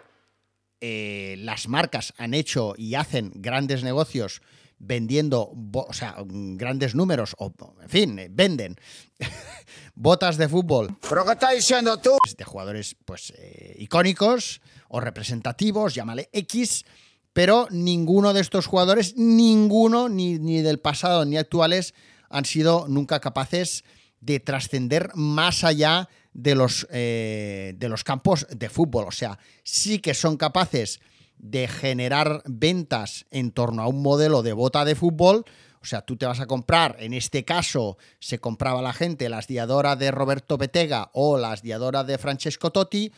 eh, 0.81 1.37
las 1.39 1.69
marcas 1.69 2.15
han 2.17 2.35
hecho 2.35 2.75
y 2.77 2.95
hacen 2.95 3.33
grandes 3.35 3.83
negocios 3.83 4.43
vendiendo, 4.79 5.53
o 5.73 5.93
sea, 5.93 6.17
grandes 6.25 6.95
números, 6.95 7.35
o 7.39 7.53
en 7.83 7.89
fin, 7.89 8.19
eh, 8.19 8.29
venden 8.31 8.77
botas 9.95 10.37
de 10.37 10.49
fútbol. 10.49 10.97
¿Pero 11.09 11.25
qué 11.25 11.33
estás 11.33 11.55
diciendo 11.55 11.97
tú? 11.99 12.17
De 12.37 12.45
jugadores, 12.45 12.97
pues, 13.05 13.33
eh, 13.37 13.75
icónicos 13.79 14.61
o 14.89 15.01
representativos, 15.01 15.95
llámale 15.95 16.29
X, 16.33 16.85
pero 17.33 17.67
ninguno 17.71 18.33
de 18.33 18.41
estos 18.41 18.67
jugadores, 18.67 19.17
ninguno, 19.17 20.09
ni, 20.09 20.39
ni 20.39 20.63
del 20.63 20.79
pasado 20.79 21.25
ni 21.25 21.37
actuales, 21.37 21.95
han 22.31 22.45
sido 22.45 22.87
nunca 22.89 23.21
capaces 23.21 23.85
de 24.21 24.41
trascender 24.41 25.11
más 25.15 25.65
allá 25.65 26.09
de 26.39 26.55
los, 26.55 26.87
eh, 26.93 27.75
de 27.79 27.89
los 27.89 28.05
campos 28.05 28.47
de 28.49 28.69
fútbol. 28.69 29.07
O 29.09 29.11
sea, 29.11 29.41
sí 29.65 29.99
que 29.99 30.15
son 30.15 30.37
capaces 30.37 31.01
de 31.37 31.67
generar 31.67 32.43
ventas 32.47 33.27
en 33.33 33.51
torno 33.51 33.83
a 33.83 33.89
un 33.89 34.03
modelo 34.03 34.43
de 34.43 34.53
bota 34.53 34.85
de 34.85 34.95
fútbol. 34.95 35.45
O 35.83 35.85
sea, 35.85 36.03
tú 36.03 36.17
te 36.17 36.27
vas 36.27 36.39
a 36.39 36.47
comprar, 36.47 36.97
en 37.01 37.13
este 37.13 37.45
caso 37.45 37.99
se 38.21 38.39
compraba 38.39 38.83
la 38.83 38.93
gente 38.93 39.29
las 39.29 39.49
diadoras 39.49 39.99
de 39.99 40.13
Roberto 40.13 40.59
Betega 40.59 41.11
o 41.13 41.39
las 41.39 41.63
diadoras 41.63 42.07
de 42.07 42.19
Francesco 42.19 42.71
Totti, 42.71 43.13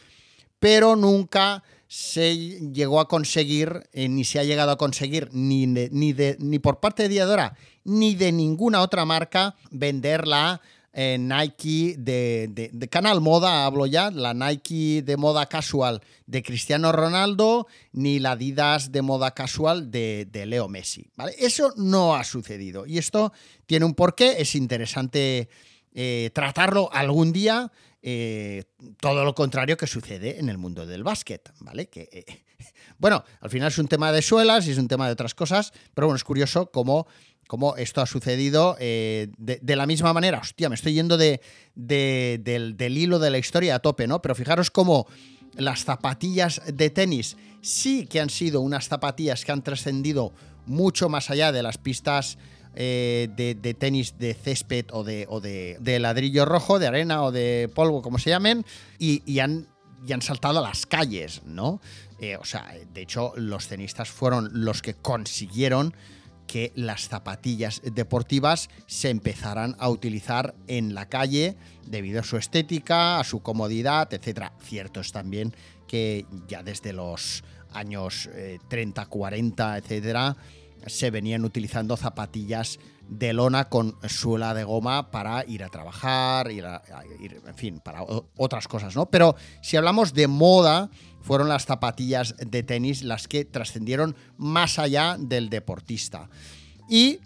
pero 0.59 0.97
nunca 0.97 1.63
se 1.89 2.37
llegó 2.73 3.01
a 3.01 3.09
conseguir, 3.09 3.89
eh, 3.93 4.09
ni 4.09 4.25
se 4.25 4.39
ha 4.39 4.45
llegado 4.45 4.71
a 4.71 4.79
conseguir, 4.79 5.29
ni, 5.33 5.67
ni, 5.67 6.13
de, 6.13 6.37
ni 6.39 6.59
por 6.59 6.81
parte 6.81 7.05
de 7.05 7.09
Diadora, 7.11 7.57
ni 7.85 8.15
de 8.15 8.33
ninguna 8.33 8.81
otra 8.81 9.05
marca, 9.05 9.57
vender 9.71 10.27
la 10.27 10.61
eh, 10.93 11.19
Nike 11.19 11.95
de, 11.99 12.71
de, 12.73 12.89
Canal 12.89 13.21
Moda, 13.21 13.65
hablo 13.65 13.87
ya, 13.87 14.11
la 14.11 14.35
Nike 14.35 15.03
de 15.03 15.17
moda 15.17 15.47
casual 15.47 16.01
de 16.27 16.43
Cristiano 16.43 16.93
Ronaldo, 16.93 17.67
ni 17.93 18.19
la 18.19 18.33
Adidas 18.33 18.93
de 18.93 19.03
moda 19.03 19.33
casual 19.33 19.91
de, 19.91 20.27
de 20.31 20.47
Leo 20.47 20.69
Messi. 20.69 21.07
¿vale? 21.17 21.35
Eso 21.39 21.73
no 21.77 22.15
ha 22.15 22.25
sucedido. 22.25 22.87
Y 22.87 22.99
esto 22.99 23.33
tiene 23.67 23.85
un 23.85 23.95
porqué, 23.95 24.41
es 24.41 24.55
interesante 24.55 25.49
eh, 25.93 26.31
tratarlo 26.33 26.89
algún 26.93 27.33
día. 27.33 27.71
Eh, 28.03 28.65
todo 28.99 29.25
lo 29.25 29.35
contrario 29.35 29.77
que 29.77 29.87
sucede 29.87 30.39
en 30.39 30.49
el 30.49 30.57
mundo 30.57 30.87
del 30.87 31.03
básquet, 31.03 31.53
¿vale? 31.61 31.89
Que, 31.89 32.09
eh, 32.13 32.45
bueno, 32.99 33.25
al 33.41 33.51
final 33.51 33.69
es 33.69 33.79
un 33.79 33.89
tema 33.89 34.13
de 34.13 34.23
suelas 34.23 34.67
y 34.67 34.71
es 34.71 34.79
un 34.79 34.89
tema 34.89 35.07
de 35.07 35.13
otras 35.13 35.35
cosas, 35.35 35.73
pero 35.95 36.07
bueno, 36.07 36.17
es 36.17 36.25
curioso 36.25 36.71
cómo, 36.71 37.07
cómo 37.51 37.75
esto 37.75 38.01
ha 38.01 38.07
sucedido 38.07 38.77
de, 38.79 39.61
la 39.65 39.85
misma 39.85 40.13
manera. 40.13 40.39
Hostia, 40.39 40.69
me 40.69 40.77
estoy 40.77 40.95
yendo 40.95 41.17
de, 41.17 41.41
del, 41.75 42.97
hilo 42.97 43.19
de 43.19 43.29
la 43.29 43.39
historia 43.39 43.75
a 43.75 43.79
tope, 43.81 44.07
¿no? 44.07 44.23
Pero 44.23 44.37
fijaros 44.37 44.71
cómo 44.71 45.09
las 45.57 45.85
zapatillas 45.85 46.63
de 46.73 46.91
tenis 46.91 47.37
sí 47.61 48.07
que 48.07 48.21
han 48.21 48.31
sido 48.31 48.61
unas 48.61 48.87
zapatillas 48.87 49.45
que 49.45 49.51
han 49.51 49.65
trascendido 49.65 50.33
mucho 50.67 51.09
más 51.09 51.29
allá 51.29 51.51
de 51.51 51.65
las 51.65 51.77
pistas 51.77 52.39
eh, 52.77 53.29
de, 53.37 53.75
tenis 53.75 54.17
de 54.17 54.33
césped 54.35 54.87
o, 54.93 55.03
de, 55.03 55.99
ladrillo 55.99 56.45
rojo, 56.45 56.79
de 56.79 56.87
arena 56.87 57.25
o 57.25 57.33
de 57.33 57.69
polvo, 57.75 58.01
como 58.01 58.21
se 58.21 58.31
llamen, 58.31 58.65
y, 58.97 59.41
han, 59.41 59.67
han 60.09 60.23
saltado 60.23 60.61
a 60.61 60.63
las 60.63 60.87
calles, 60.87 61.43
¿no? 61.45 61.81
Eh, 62.21 62.37
o 62.37 62.45
sea, 62.45 62.73
de 62.95 63.03
hecho, 63.03 63.33
los 63.35 63.67
tenistas 63.67 64.09
fueron 64.09 64.51
los 64.53 64.83
que 64.83 64.95
consiguieron 64.95 65.95
que 66.51 66.73
las 66.75 67.07
zapatillas 67.07 67.81
deportivas 67.85 68.71
se 68.89 69.09
empezaran 69.09 69.77
a 69.79 69.89
utilizar 69.89 70.57
en 70.67 70.95
la 70.95 71.09
calle 71.09 71.57
debido 71.87 72.19
a 72.19 72.25
su 72.25 72.37
estética, 72.37 73.21
a 73.21 73.25
su 73.25 73.41
comodidad, 73.41 74.13
etc. 74.13 74.51
Cierto 74.61 74.99
es 74.99 75.13
también 75.13 75.55
que 75.87 76.27
ya 76.49 76.65
desde 76.65 76.93
los 76.93 77.45
años 77.73 78.29
30, 78.67 79.07
40, 79.07 79.79
etcétera, 79.79 80.37
se 80.87 81.13
venían 81.13 81.45
utilizando 81.45 81.97
zapatillas 81.97 82.81
de 83.09 83.33
lona 83.33 83.69
con 83.69 83.97
suela 84.09 84.53
de 84.53 84.65
goma 84.65 85.13
para 85.13 85.45
ir 85.47 85.63
a 85.63 85.69
trabajar, 85.69 86.51
ir 86.51 86.67
a, 86.67 86.83
ir, 87.21 87.41
en 87.47 87.55
fin, 87.55 87.79
para 87.79 88.03
otras 88.37 88.67
cosas, 88.67 88.97
¿no? 88.97 89.07
Pero 89.07 89.37
si 89.63 89.77
hablamos 89.77 90.15
de 90.15 90.27
moda, 90.27 90.91
fueron 91.21 91.49
las 91.49 91.67
zapatillas 91.67 92.35
de 92.39 92.63
tenis 92.63 93.03
las 93.03 93.29
que 93.29 93.45
trascendieron 93.45 94.17
más 94.37 94.79
allá 94.79 95.17
del 95.19 95.51
deportista. 95.51 96.29
Y 96.89 97.21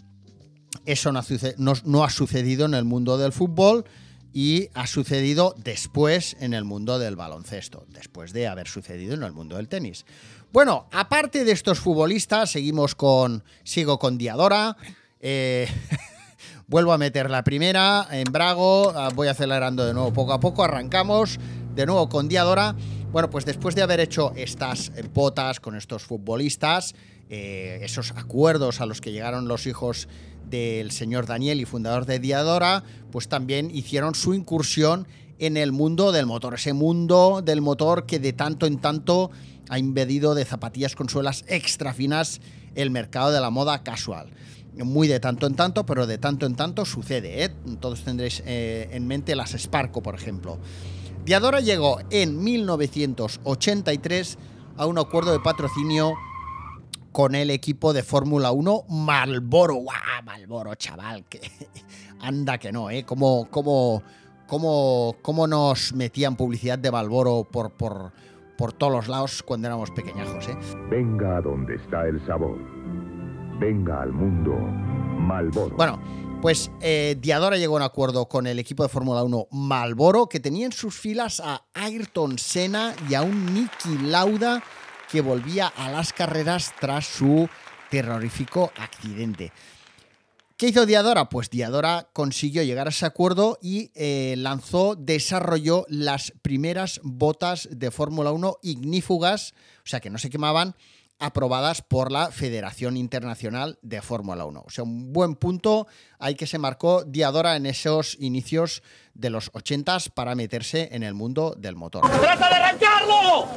eso 0.85 1.11
no, 1.11 2.03
ha 2.03 2.09
sucedido 2.09 2.65
en 2.65 2.73
el 2.73 2.85
mundo 2.85 3.17
del 3.17 3.31
fútbol 3.31 3.85
y 4.33 4.69
ha 4.73 4.85
sucedido 4.85 5.55
después 5.57 6.35
en 6.39 6.53
el 6.53 6.65
mundo 6.65 6.99
del 6.99 7.15
baloncesto, 7.15 7.85
después 7.89 8.33
de 8.33 8.47
haber 8.47 8.67
sucedido 8.67 9.13
en 9.13 9.23
el 9.23 9.31
mundo 9.31 9.55
del 9.55 9.69
tenis. 9.69 10.05
Bueno, 10.51 10.87
aparte 10.91 11.45
de 11.45 11.51
estos 11.51 11.79
futbolistas, 11.79 12.51
seguimos 12.51 12.95
con. 12.95 13.43
Sigo 13.63 13.97
con 13.97 14.17
Diadora. 14.17 14.77
Eh, 15.19 15.67
vuelvo 16.67 16.93
a 16.93 16.97
meter 16.97 17.29
la 17.29 17.43
primera 17.43 18.07
en 18.11 18.31
Brago. 18.31 18.91
Ah, 18.95 19.09
voy 19.13 19.27
acelerando 19.27 19.85
de 19.85 19.93
nuevo 19.93 20.13
poco 20.13 20.33
a 20.33 20.39
poco. 20.39 20.63
Arrancamos 20.63 21.39
de 21.73 21.85
nuevo 21.85 22.07
con 22.09 22.27
Diadora. 22.27 22.75
Bueno, 23.15 23.29
pues 23.29 23.45
después 23.45 23.75
de 23.75 23.81
haber 23.81 24.01
hecho 24.01 24.33
estas 24.35 24.91
botas 25.13 25.61
con 25.61 25.77
estos 25.77 26.03
futbolistas, 26.03 26.95
eh, 27.29 27.79
esos 27.81 28.11
acuerdos 28.11 28.81
a 28.81 28.85
los 28.85 28.99
que 28.99 29.13
llegaron 29.13 29.47
los 29.47 29.67
hijos 29.67 30.09
del 30.49 30.91
señor 30.91 31.25
Daniel 31.25 31.61
y 31.61 31.63
fundador 31.63 32.05
de 32.05 32.19
Diadora, 32.19 32.83
pues 33.13 33.29
también 33.29 33.71
hicieron 33.73 34.15
su 34.15 34.33
incursión 34.33 35.07
en 35.39 35.55
el 35.55 35.71
mundo 35.71 36.11
del 36.11 36.25
motor, 36.25 36.55
ese 36.55 36.73
mundo 36.73 37.41
del 37.41 37.61
motor 37.61 38.05
que 38.05 38.19
de 38.19 38.33
tanto 38.33 38.65
en 38.65 38.79
tanto 38.79 39.31
ha 39.69 39.79
impedido 39.79 40.35
de 40.35 40.43
zapatillas 40.43 40.93
con 40.93 41.07
suelas 41.07 41.45
extra 41.47 41.93
finas 41.93 42.41
el 42.75 42.91
mercado 42.91 43.31
de 43.31 43.39
la 43.39 43.49
moda 43.49 43.81
casual. 43.81 44.27
Muy 44.75 45.07
de 45.07 45.21
tanto 45.21 45.47
en 45.47 45.55
tanto, 45.55 45.85
pero 45.85 46.05
de 46.05 46.17
tanto 46.17 46.45
en 46.45 46.57
tanto 46.57 46.83
sucede. 46.83 47.45
¿eh? 47.45 47.49
Todos 47.79 48.03
tendréis 48.03 48.43
eh, 48.45 48.89
en 48.91 49.07
mente 49.07 49.37
las 49.37 49.51
Sparco, 49.51 50.03
por 50.03 50.15
ejemplo. 50.15 50.59
Diadora 51.25 51.59
llegó 51.59 51.97
en 52.11 52.43
1983 52.43 54.37
a 54.77 54.85
un 54.85 54.99
acuerdo 54.99 55.31
de 55.31 55.39
patrocinio 55.39 56.13
con 57.11 57.33
el 57.33 57.49
equipo 57.49 57.93
de 57.93 58.03
Fórmula 58.03 58.51
1 58.51 58.83
Malboro. 58.89 59.73
¡Guau! 59.73 60.23
Malboro, 60.23 60.75
chaval. 60.75 61.25
Que, 61.25 61.41
anda 62.19 62.59
que 62.59 62.71
no, 62.71 62.91
¿eh? 62.91 63.05
Cómo, 63.05 63.47
cómo, 63.49 64.03
cómo, 64.45 65.15
cómo 65.23 65.47
nos 65.47 65.93
metían 65.93 66.35
publicidad 66.35 66.77
de 66.77 66.91
Malboro 66.91 67.43
por, 67.43 67.71
por, 67.71 68.11
por 68.55 68.73
todos 68.73 68.93
los 68.93 69.07
lados 69.07 69.41
cuando 69.41 69.67
éramos 69.67 69.89
pequeñajos. 69.89 70.47
¿eh? 70.47 70.55
Venga 70.91 71.37
a 71.37 71.41
donde 71.41 71.73
está 71.77 72.05
el 72.07 72.23
sabor. 72.27 72.59
Venga 73.59 74.03
al 74.03 74.11
mundo 74.13 74.53
Malboro. 75.17 75.75
Bueno, 75.75 75.99
pues 76.45 76.69
eh, 76.79 77.17
Diadora 77.19 77.57
llegó 77.57 77.73
a 77.73 77.77
un 77.77 77.81
acuerdo 77.81 78.27
con 78.27 78.45
el 78.45 78.59
equipo 78.59 78.83
de 78.83 78.89
Fórmula 78.89 79.23
1 79.23 79.47
Malboro, 79.49 80.29
que 80.29 80.39
tenía 80.39 80.67
en 80.67 80.73
sus 80.73 80.95
filas 80.95 81.39
a 81.43 81.65
Ayrton 81.73 82.37
Senna 82.37 82.95
y 83.09 83.15
a 83.15 83.23
un 83.23 83.51
Niki 83.51 83.97
Lauda 84.03 84.63
que 85.11 85.21
volvía 85.21 85.65
a 85.65 85.89
las 85.89 86.13
carreras 86.13 86.71
tras 86.79 87.07
su 87.07 87.49
terrorífico 87.89 88.71
accidente. 88.77 89.51
¿Qué 90.55 90.67
hizo 90.67 90.85
Diadora? 90.85 91.29
Pues 91.29 91.49
Diadora 91.49 92.09
consiguió 92.13 92.61
llegar 92.61 92.85
a 92.85 92.91
ese 92.91 93.07
acuerdo 93.07 93.57
y 93.59 93.89
eh, 93.95 94.35
lanzó, 94.37 94.95
desarrolló 94.95 95.87
las 95.89 96.31
primeras 96.43 97.01
botas 97.01 97.67
de 97.71 97.89
Fórmula 97.89 98.31
1 98.31 98.57
ignífugas, 98.61 99.55
o 99.83 99.87
sea 99.87 99.99
que 99.99 100.11
no 100.11 100.19
se 100.19 100.29
quemaban, 100.29 100.75
aprobadas 101.19 101.81
por 101.81 102.11
la 102.11 102.31
Federación 102.31 102.97
Internacional 102.97 103.79
de 103.81 104.01
Fórmula 104.01 104.45
1. 104.45 104.63
O 104.65 104.69
sea, 104.69 104.83
un 104.83 105.13
buen 105.13 105.35
punto 105.35 105.87
hay 106.19 106.35
que 106.35 106.47
se 106.47 106.57
marcó 106.57 107.03
Diadora 107.03 107.55
en 107.55 107.65
esos 107.65 108.17
inicios 108.19 108.83
de 109.13 109.29
los 109.29 109.49
80 109.53 109.97
para 110.13 110.35
meterse 110.35 110.89
en 110.91 111.03
el 111.03 111.13
mundo 111.13 111.55
del 111.57 111.75
motor. 111.75 112.03
¡Trata 112.19 112.49
de 112.49 112.55
arrancarlo! 112.55 113.47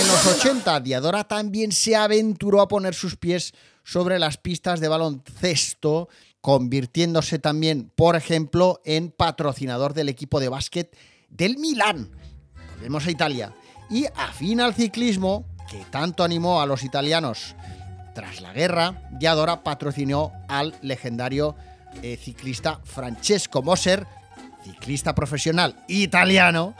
En 0.00 0.08
los 0.08 0.26
80, 0.26 0.80
Diadora 0.80 1.24
también 1.24 1.72
se 1.72 1.94
aventuró 1.94 2.60
a 2.60 2.68
poner 2.68 2.94
sus 2.94 3.16
pies 3.16 3.54
sobre 3.84 4.18
las 4.18 4.36
pistas 4.38 4.80
de 4.80 4.88
baloncesto, 4.88 6.08
convirtiéndose 6.40 7.38
también, 7.38 7.90
por 7.94 8.16
ejemplo, 8.16 8.80
en 8.84 9.10
patrocinador 9.10 9.94
del 9.94 10.08
equipo 10.08 10.40
de 10.40 10.48
básquet 10.48 10.96
del 11.28 11.58
Milán. 11.58 12.10
Volvemos 12.74 13.06
a 13.06 13.10
Italia. 13.10 13.54
Y 13.90 14.06
afín 14.16 14.60
al 14.60 14.74
ciclismo, 14.74 15.46
que 15.70 15.84
tanto 15.90 16.24
animó 16.24 16.60
a 16.60 16.66
los 16.66 16.82
italianos 16.82 17.54
tras 18.14 18.40
la 18.40 18.52
guerra, 18.52 19.02
Diadora 19.12 19.62
patrocinó 19.62 20.32
al 20.48 20.74
legendario 20.82 21.54
eh, 22.02 22.16
ciclista 22.16 22.80
Francesco 22.84 23.62
Moser, 23.62 24.06
ciclista 24.64 25.14
profesional 25.14 25.76
italiano, 25.86 26.74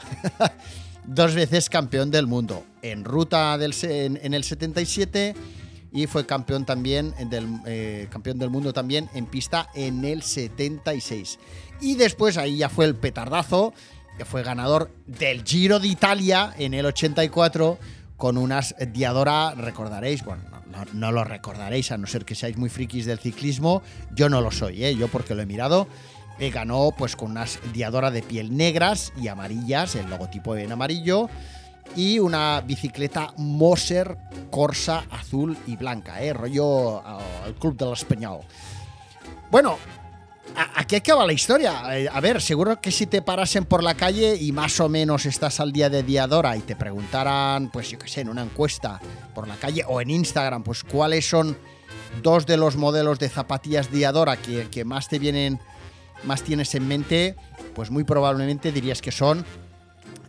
dos 1.05 1.33
veces 1.33 1.69
campeón 1.69 2.11
del 2.11 2.27
mundo, 2.27 2.65
en 2.81 3.05
ruta 3.05 3.57
en 3.61 4.33
el 4.33 4.43
77 4.43 5.35
y 5.91 6.07
fue 6.07 6.25
campeón 6.25 6.65
también 6.65 7.13
del, 7.29 7.47
eh, 7.65 8.07
campeón 8.09 8.37
del 8.37 8.49
mundo 8.49 8.73
también 8.73 9.09
en 9.13 9.25
pista 9.25 9.69
en 9.73 10.05
el 10.05 10.21
76. 10.21 11.39
Y 11.81 11.95
después 11.95 12.37
ahí 12.37 12.57
ya 12.57 12.69
fue 12.69 12.85
el 12.85 12.95
petardazo, 12.95 13.73
que 14.17 14.25
fue 14.25 14.43
ganador 14.43 14.91
del 15.07 15.43
Giro 15.43 15.79
de 15.79 15.87
Italia 15.87 16.53
en 16.57 16.73
el 16.73 16.85
84 16.85 17.79
con 18.19 18.37
unas 18.37 18.75
Diadora, 18.91 19.55
recordaréis, 19.55 20.25
bueno, 20.25 20.43
no, 20.93 21.11
lo 21.11 21.23
recordaréis 21.23 21.93
a 21.93 21.97
no 21.97 22.05
ser 22.05 22.25
que 22.25 22.35
seáis 22.35 22.57
muy 22.57 22.69
frikis 22.69 23.05
del 23.05 23.17
ciclismo, 23.17 23.81
yo 24.13 24.27
no 24.27 24.41
lo 24.41 24.51
soy, 24.51 24.83
¿eh? 24.83 24.93
yo 24.93 25.07
porque 25.07 25.33
lo 25.33 25.41
he 25.41 25.45
mirado, 25.45 25.87
ganó 26.37 26.91
pues 26.95 27.15
con 27.15 27.31
unas 27.31 27.59
Diadora 27.71 28.11
de 28.11 28.21
piel 28.21 28.57
negras 28.57 29.13
y 29.15 29.29
amarillas, 29.29 29.95
el 29.95 30.09
logotipo 30.09 30.57
en 30.57 30.73
amarillo, 30.73 31.29
y 31.95 32.19
una 32.19 32.59
bicicleta 32.59 33.33
Moser 33.37 34.17
Corsa 34.51 35.05
azul 35.09 35.57
y 35.65 35.77
blanca, 35.77 36.21
¿eh? 36.21 36.33
rollo 36.33 37.01
al 37.05 37.55
Club 37.55 37.77
del 37.77 37.93
Español. 37.93 38.41
Bueno, 39.49 39.77
aquí 40.75 40.95
acaba 40.95 41.25
la 41.25 41.33
historia. 41.33 41.97
Eh, 41.97 42.09
a 42.11 42.19
ver, 42.19 42.41
seguro 42.41 42.79
que 42.81 42.91
si 42.91 43.05
te 43.05 43.21
parasen 43.21 43.65
por 43.65 43.83
la 43.83 43.95
calle 43.95 44.35
y 44.35 44.51
más 44.51 44.79
o 44.79 44.89
menos 44.89 45.25
estás 45.25 45.59
al 45.59 45.71
día 45.71 45.89
de 45.89 46.03
Diadora 46.03 46.57
y 46.57 46.61
te 46.61 46.75
preguntaran, 46.75 47.69
pues 47.71 47.89
yo 47.89 47.99
qué 47.99 48.07
sé, 48.07 48.21
en 48.21 48.29
una 48.29 48.43
encuesta 48.43 48.99
por 49.33 49.47
la 49.47 49.55
calle 49.55 49.83
o 49.87 50.01
en 50.01 50.09
Instagram, 50.09 50.63
pues 50.63 50.83
cuáles 50.83 51.27
son 51.27 51.57
dos 52.21 52.45
de 52.45 52.57
los 52.57 52.75
modelos 52.75 53.19
de 53.19 53.29
zapatillas 53.29 53.91
Diadora 53.91 54.37
que, 54.37 54.67
que 54.69 54.85
más 54.85 55.07
te 55.07 55.19
vienen, 55.19 55.59
más 56.23 56.43
tienes 56.43 56.73
en 56.75 56.87
mente, 56.87 57.35
pues 57.75 57.91
muy 57.91 58.03
probablemente 58.03 58.71
dirías 58.71 59.01
que 59.01 59.11
son 59.11 59.45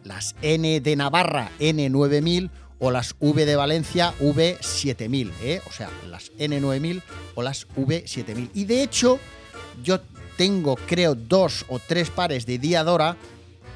las 0.05 0.35
N 0.43 0.81
de 0.81 0.97
Navarra 0.97 1.51
N9000 1.59 2.51
o 2.79 2.91
las 2.91 3.15
V 3.21 3.45
de 3.45 3.57
Valencia 3.57 4.15
V7000, 4.21 5.33
¿eh? 5.43 5.61
o 5.69 5.73
sea, 5.73 5.91
las 6.09 6.33
N9000 6.39 7.03
o 7.35 7.43
las 7.43 7.69
V7000. 7.69 8.51
Y 8.55 8.65
de 8.65 8.83
hecho, 8.83 9.21
yo 9.83 10.01
tengo, 10.41 10.77
creo, 10.77 11.15
dos 11.15 11.67
o 11.69 11.79
tres 11.79 12.09
pares 12.09 12.47
de 12.47 12.57
Diadora, 12.57 13.15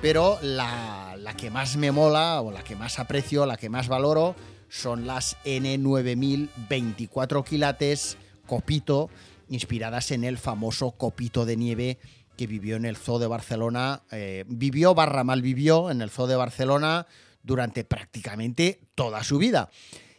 pero 0.00 0.38
la, 0.40 1.14
la 1.18 1.36
que 1.36 1.50
más 1.50 1.76
me 1.76 1.92
mola 1.92 2.40
o 2.40 2.50
la 2.50 2.64
que 2.64 2.74
más 2.74 2.98
aprecio, 2.98 3.44
la 3.44 3.58
que 3.58 3.68
más 3.68 3.86
valoro, 3.86 4.34
son 4.70 5.06
las 5.06 5.36
N9000 5.44 6.48
24 6.70 7.44
quilates 7.44 8.16
Copito, 8.46 9.10
inspiradas 9.50 10.10
en 10.10 10.24
el 10.24 10.38
famoso 10.38 10.92
Copito 10.92 11.44
de 11.44 11.58
nieve 11.58 11.98
que 12.34 12.46
vivió 12.46 12.76
en 12.76 12.86
el 12.86 12.96
Zoo 12.96 13.18
de 13.18 13.26
Barcelona, 13.26 14.04
eh, 14.10 14.44
vivió 14.48 14.94
barra 14.94 15.22
mal 15.22 15.42
vivió 15.42 15.90
en 15.90 16.00
el 16.00 16.08
Zoo 16.08 16.26
de 16.26 16.36
Barcelona 16.36 17.06
durante 17.42 17.84
prácticamente 17.84 18.80
toda 18.94 19.22
su 19.22 19.36
vida. 19.36 19.68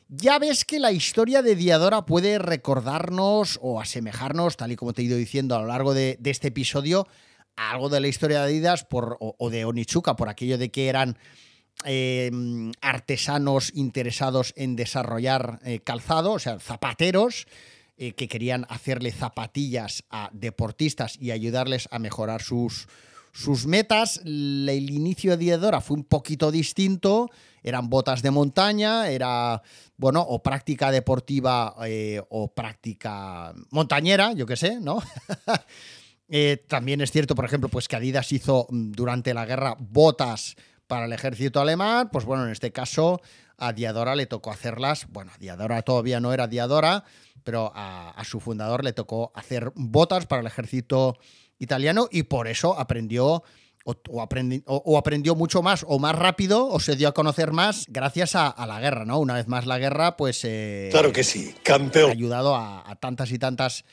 Ya 0.07 0.37
ves 0.37 0.65
que 0.65 0.79
la 0.79 0.91
historia 0.91 1.41
de 1.41 1.55
Diadora 1.55 2.05
puede 2.05 2.37
recordarnos 2.37 3.57
o 3.61 3.81
asemejarnos, 3.81 4.55
tal 4.55 4.71
y 4.71 4.75
como 4.75 4.93
te 4.93 5.01
he 5.01 5.05
ido 5.05 5.17
diciendo 5.17 5.55
a 5.55 5.61
lo 5.61 5.67
largo 5.67 5.95
de, 5.95 6.19
este 6.23 6.49
episodio, 6.49 7.07
a 7.55 7.71
algo 7.71 7.89
de 7.89 7.99
la 7.99 8.07
historia 8.07 8.39
de 8.39 8.45
Adidas 8.45 8.83
por, 8.83 9.17
o, 9.19 9.49
de 9.49 9.65
Onichuka, 9.65 10.15
por 10.15 10.29
aquello 10.29 10.59
de 10.59 10.69
que 10.69 10.89
eran 10.89 11.17
em, 11.85 12.71
artesanos 12.81 13.71
interesados 13.73 14.53
en 14.55 14.75
desarrollar 14.75 15.59
eh, 15.63 15.79
calzado, 15.79 16.33
o 16.33 16.39
sea, 16.39 16.59
zapateros, 16.59 17.47
eh, 17.97 18.13
que 18.13 18.27
querían 18.27 18.67
hacerle 18.69 19.11
zapatillas 19.11 20.03
a 20.11 20.29
deportistas 20.33 21.17
y 21.19 21.31
ayudarles 21.31 21.87
a 21.91 21.97
mejorar 21.97 22.43
sus, 22.43 22.87
sus 23.35 23.67
metas. 23.67 24.21
El 24.23 24.89
inicio 24.89 25.31
de 25.31 25.37
Diadora 25.37 25.81
fue 25.81 25.97
un 25.97 26.05
poquito 26.05 26.51
distinto. 26.51 27.29
Eran 27.61 27.89
botas 27.89 28.21
de 28.21 28.31
montaña, 28.31 29.09
era, 29.09 29.61
bueno, 29.97 30.21
o 30.21 30.41
práctica 30.41 30.91
deportiva 30.91 31.75
eh, 31.85 32.21
o 32.29 32.53
práctica 32.53 33.53
montañera, 33.71 34.33
yo 34.33 34.45
qué 34.45 34.55
sé, 34.55 34.79
¿no? 34.79 35.01
Eh, 36.27 36.65
también 36.67 37.01
es 37.01 37.11
cierto, 37.11 37.35
por 37.35 37.45
ejemplo, 37.45 37.69
pues 37.69 37.87
que 37.87 37.97
Adidas 37.97 38.31
hizo 38.31 38.65
mm, 38.71 38.93
durante 38.93 39.31
la 39.35 39.45
guerra 39.45 39.77
botas 39.77 40.55
para 40.87 41.05
el 41.05 41.13
ejército 41.13 41.61
alemán, 41.61 42.09
pues 42.11 42.25
bueno, 42.25 42.45
en 42.45 42.51
este 42.51 42.71
caso 42.71 43.21
a 43.59 43.73
Diadora 43.73 44.15
le 44.15 44.25
tocó 44.25 44.49
hacerlas, 44.49 45.05
bueno, 45.09 45.31
a 45.35 45.37
Diadora 45.37 45.83
todavía 45.83 46.19
no 46.19 46.33
era 46.33 46.47
Diadora, 46.47 47.03
pero 47.43 47.71
a, 47.75 48.21
su 48.25 48.39
fundador 48.39 48.83
le 48.83 48.91
tocó 48.91 49.31
hacer 49.35 49.71
botas 49.75 50.25
para 50.25 50.41
el 50.41 50.47
ejército 50.47 51.15
italiano 51.59 52.07
y 52.11 52.23
por 52.23 52.47
eso 52.47 52.77
aprendió 52.79 53.43
o, 53.85 54.97
aprendió 54.97 55.35
mucho 55.35 55.61
más 55.61 55.85
o 55.87 55.99
más 55.99 56.15
rápido 56.15 56.67
o 56.67 56.79
se 56.79 56.95
dio 56.95 57.07
a 57.07 57.13
conocer 57.13 57.51
más 57.51 57.85
gracias 57.87 58.35
a, 58.35 58.65
la 58.65 58.79
guerra, 58.79 59.05
¿no? 59.05 59.19
Una 59.19 59.35
vez 59.35 59.47
más 59.47 59.67
la 59.67 59.77
guerra, 59.77 60.17
pues... 60.17 60.41
Eh, 60.43 60.89
claro 60.91 61.11
que 61.11 61.23
sí, 61.23 61.53
campeón. 61.61 62.09
Ha 62.09 62.13
ayudado 62.13 62.55
a, 62.55 62.97
tantas 62.99 63.31
y 63.31 63.37
tantas 63.37 63.85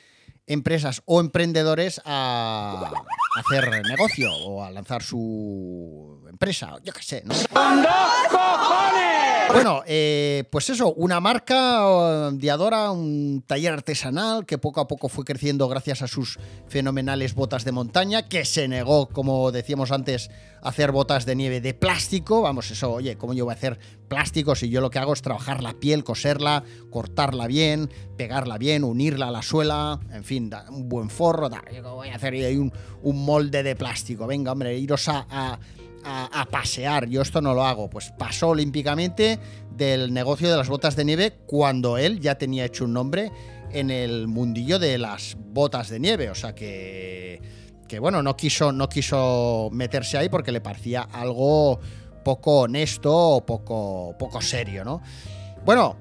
empresas 0.47 1.01
o 1.05 1.19
emprendedores 1.19 2.01
a 2.05 2.91
hacer 3.37 3.69
negocio 3.83 4.31
o 4.45 4.63
a 4.63 4.71
lanzar 4.71 5.03
su 5.03 6.25
empresa, 6.29 6.75
yo 6.83 6.93
qué 6.93 7.03
sé, 7.03 7.23
¿no? 7.25 7.33
Bueno, 9.53 9.83
eh, 9.85 10.45
pues 10.51 10.69
eso, 10.69 10.93
una 10.93 11.19
marca 11.19 11.87
um, 11.87 12.37
Diadora, 12.37 12.89
un 12.91 13.43
taller 13.45 13.73
artesanal 13.73 14.45
que 14.45 14.57
poco 14.57 14.81
a 14.81 14.87
poco 14.87 15.09
fue 15.09 15.25
creciendo 15.25 15.67
gracias 15.67 16.01
a 16.01 16.07
sus 16.07 16.39
fenomenales 16.67 17.35
botas 17.35 17.63
de 17.63 17.71
montaña, 17.71 18.27
que 18.27 18.45
se 18.45 18.67
negó, 18.67 19.09
como 19.09 19.51
decíamos 19.51 19.91
antes, 19.91 20.31
hacer 20.63 20.91
botas 20.91 21.25
de 21.25 21.35
nieve 21.35 21.61
de 21.61 21.73
plástico. 21.73 22.41
Vamos, 22.41 22.71
eso, 22.71 22.91
oye, 22.91 23.17
¿cómo 23.17 23.33
yo 23.33 23.45
voy 23.45 23.53
a 23.53 23.57
hacer 23.57 23.77
plástico 24.07 24.55
si 24.55 24.69
yo 24.69 24.81
lo 24.81 24.89
que 24.89 24.99
hago 24.99 25.13
es 25.13 25.21
trabajar 25.21 25.61
la 25.61 25.73
piel, 25.73 26.03
coserla, 26.03 26.63
cortarla 26.89 27.47
bien, 27.47 27.89
pegarla 28.17 28.57
bien, 28.57 28.83
unirla 28.83 29.27
a 29.27 29.31
la 29.31 29.41
suela, 29.41 29.99
en 30.11 30.23
fin, 30.23 30.51
un 30.69 30.89
buen 30.89 31.09
forro, 31.09 31.49
yo 31.73 31.95
voy 31.95 32.09
a 32.09 32.15
hacer 32.15 32.33
ahí 32.33 32.57
un, 32.57 32.71
molde 33.03 33.63
de 33.63 33.75
plástico. 33.75 34.27
Venga, 34.27 34.51
hombre, 34.51 34.77
iros 34.77 35.07
a 35.07 35.59
a, 36.03 36.47
pasear. 36.49 37.07
Yo 37.07 37.21
esto 37.21 37.41
no 37.41 37.53
lo 37.53 37.65
hago. 37.65 37.89
Pues 37.89 38.11
pasó 38.17 38.49
olímpicamente 38.49 39.39
del 39.71 40.13
negocio 40.13 40.49
de 40.49 40.57
las 40.57 40.69
botas 40.69 40.95
de 40.95 41.05
nieve 41.05 41.33
cuando 41.45 41.97
él 41.97 42.19
ya 42.19 42.35
tenía 42.35 42.65
hecho 42.65 42.85
un 42.85 42.93
nombre 42.93 43.31
en 43.71 43.89
el 43.89 44.27
mundillo 44.27 44.79
de 44.79 44.97
las 44.97 45.37
botas 45.39 45.89
de 45.89 45.99
nieve. 45.99 46.29
O 46.29 46.35
sea 46.35 46.53
que, 46.53 47.41
bueno, 47.99 48.23
no 48.23 48.35
quiso, 48.35 48.71
no 48.71 48.89
quiso 48.89 49.69
meterse 49.71 50.17
ahí 50.17 50.29
porque 50.29 50.51
le 50.51 50.61
parecía 50.61 51.01
algo 51.01 51.79
poco 52.23 52.61
honesto 52.61 53.13
o 53.13 53.45
poco, 53.45 54.15
poco 54.17 54.41
serio, 54.41 54.83
¿no? 54.85 55.01
Bueno, 55.65 55.97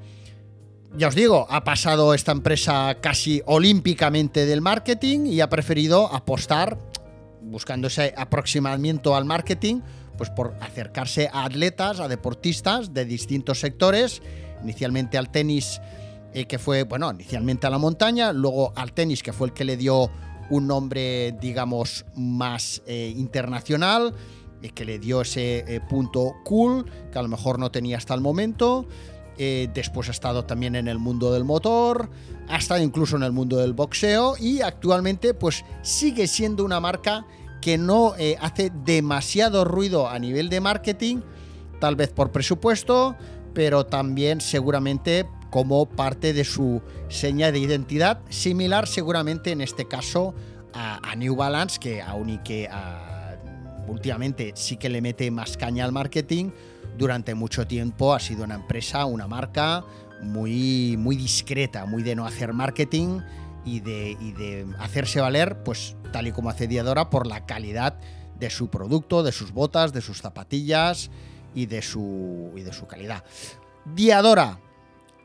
ya 0.96 1.08
os 1.08 1.14
digo, 1.14 1.46
ha 1.48 1.64
pasado 1.64 2.14
esta 2.14 2.32
empresa 2.32 2.98
casi 3.00 3.42
olímpicamente 3.46 4.46
del 4.46 4.60
marketing 4.60 5.26
y 5.26 5.40
ha 5.40 5.48
preferido 5.48 6.12
apostar 6.12 6.78
buscando 7.42 7.88
ese 7.88 8.14
aproximamiento 8.16 9.16
al 9.16 9.24
marketing, 9.24 9.80
pues 10.16 10.30
por 10.30 10.54
acercarse 10.60 11.28
a 11.32 11.44
atletas, 11.44 12.00
a 12.00 12.08
deportistas 12.08 12.94
de 12.94 13.04
distintos 13.04 13.60
sectores, 13.60 14.22
inicialmente 14.62 15.18
al 15.18 15.30
tenis, 15.30 15.80
eh, 16.34 16.46
que 16.46 16.58
fue, 16.58 16.84
bueno, 16.84 17.10
inicialmente 17.10 17.66
a 17.66 17.70
la 17.70 17.78
montaña, 17.78 18.32
luego 18.32 18.72
al 18.76 18.92
tenis, 18.92 19.22
que 19.22 19.32
fue 19.32 19.48
el 19.48 19.52
que 19.52 19.64
le 19.64 19.76
dio 19.76 20.10
un 20.52 20.66
nombre, 20.66 21.32
digamos, 21.40 22.04
más 22.14 22.82
eh, 22.86 23.12
internacional, 23.16 24.14
y 24.62 24.70
que 24.70 24.84
le 24.84 25.00
dio 25.00 25.22
ese 25.22 25.64
eh, 25.66 25.80
punto 25.80 26.34
cool, 26.44 26.86
que 27.10 27.18
a 27.18 27.22
lo 27.22 27.28
mejor 27.28 27.58
no 27.58 27.70
tenía 27.70 27.96
hasta 27.96 28.14
el 28.14 28.20
momento. 28.20 28.86
después 29.36 30.08
ha 30.08 30.12
estado 30.12 30.44
también 30.44 30.76
en 30.76 30.86
el 30.86 30.98
mundo 30.98 31.32
del 31.32 31.42
motor, 31.42 32.10
ha 32.48 32.58
estado 32.58 32.80
incluso 32.80 33.16
en 33.16 33.24
el 33.24 33.32
mundo 33.32 33.56
del 33.56 33.72
boxeo 33.72 34.36
y 34.38 34.60
actualmente 34.60 35.34
pues 35.34 35.64
sigue 35.82 36.28
siendo 36.28 36.64
una 36.64 36.78
marca 36.78 37.26
que 37.62 37.78
no 37.78 38.14
eh, 38.18 38.36
hace 38.40 38.70
demasiado 38.84 39.64
ruido 39.64 40.08
a 40.08 40.18
nivel 40.18 40.50
de 40.50 40.60
marketing, 40.60 41.20
tal 41.80 41.96
vez 41.96 42.10
por 42.10 42.32
presupuesto, 42.32 43.16
pero 43.54 43.86
también 43.86 44.40
seguramente 44.40 45.26
como 45.52 45.84
parte 45.84 46.32
de 46.32 46.44
su 46.44 46.80
seña 47.08 47.52
de 47.52 47.58
identidad, 47.58 48.20
similar 48.30 48.88
seguramente 48.88 49.52
en 49.52 49.60
este 49.60 49.86
caso 49.86 50.34
a, 50.72 51.14
New 51.14 51.36
Balance, 51.36 51.78
que 51.78 52.00
aún 52.00 52.30
y 52.30 52.38
que 52.38 52.70
últimamente 53.86 54.52
sí 54.56 54.78
que 54.78 54.88
le 54.88 55.02
mete 55.02 55.30
más 55.30 55.58
caña 55.58 55.84
al 55.84 55.92
marketing, 55.92 56.52
durante 56.96 57.34
mucho 57.34 57.66
tiempo 57.66 58.14
ha 58.14 58.20
sido 58.20 58.44
una 58.44 58.54
empresa, 58.54 59.04
una 59.04 59.28
marca 59.28 59.84
muy, 60.22 60.96
muy 60.98 61.16
discreta, 61.16 61.84
muy 61.84 62.02
de 62.02 62.16
no 62.16 62.24
hacer 62.24 62.54
marketing 62.54 63.20
y 63.66 63.80
de, 63.80 64.16
de 64.38 64.66
hacerse 64.78 65.20
valer, 65.20 65.62
pues 65.64 65.96
tal 66.12 66.28
y 66.28 66.32
como 66.32 66.48
hace 66.48 66.66
Diadora, 66.66 67.10
por 67.10 67.26
la 67.26 67.44
calidad 67.44 67.98
de 68.38 68.48
su 68.48 68.70
producto, 68.70 69.22
de 69.22 69.32
sus 69.32 69.52
botas, 69.52 69.92
de 69.92 70.00
sus 70.00 70.22
zapatillas 70.22 71.10
y 71.54 71.66
de 71.66 71.82
su, 71.82 72.52
y 72.56 72.62
de 72.62 72.72
su 72.72 72.86
calidad. 72.86 73.22
Diadora, 73.84 74.58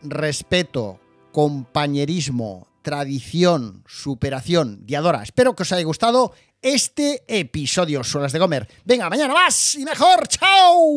respeto, 0.03 0.99
compañerismo, 1.31 2.67
tradición, 2.81 3.83
superación. 3.87 4.85
Diadora, 4.85 5.23
espero 5.23 5.55
que 5.55 5.63
os 5.63 5.71
haya 5.71 5.83
gustado 5.83 6.33
este 6.61 7.23
episodio, 7.27 8.03
Suelas 8.03 8.31
de 8.31 8.39
Gomer. 8.39 8.67
Venga, 8.85 9.09
mañana 9.09 9.33
más 9.33 9.75
y 9.75 9.85
mejor. 9.85 10.27
¡Chao! 10.27 10.95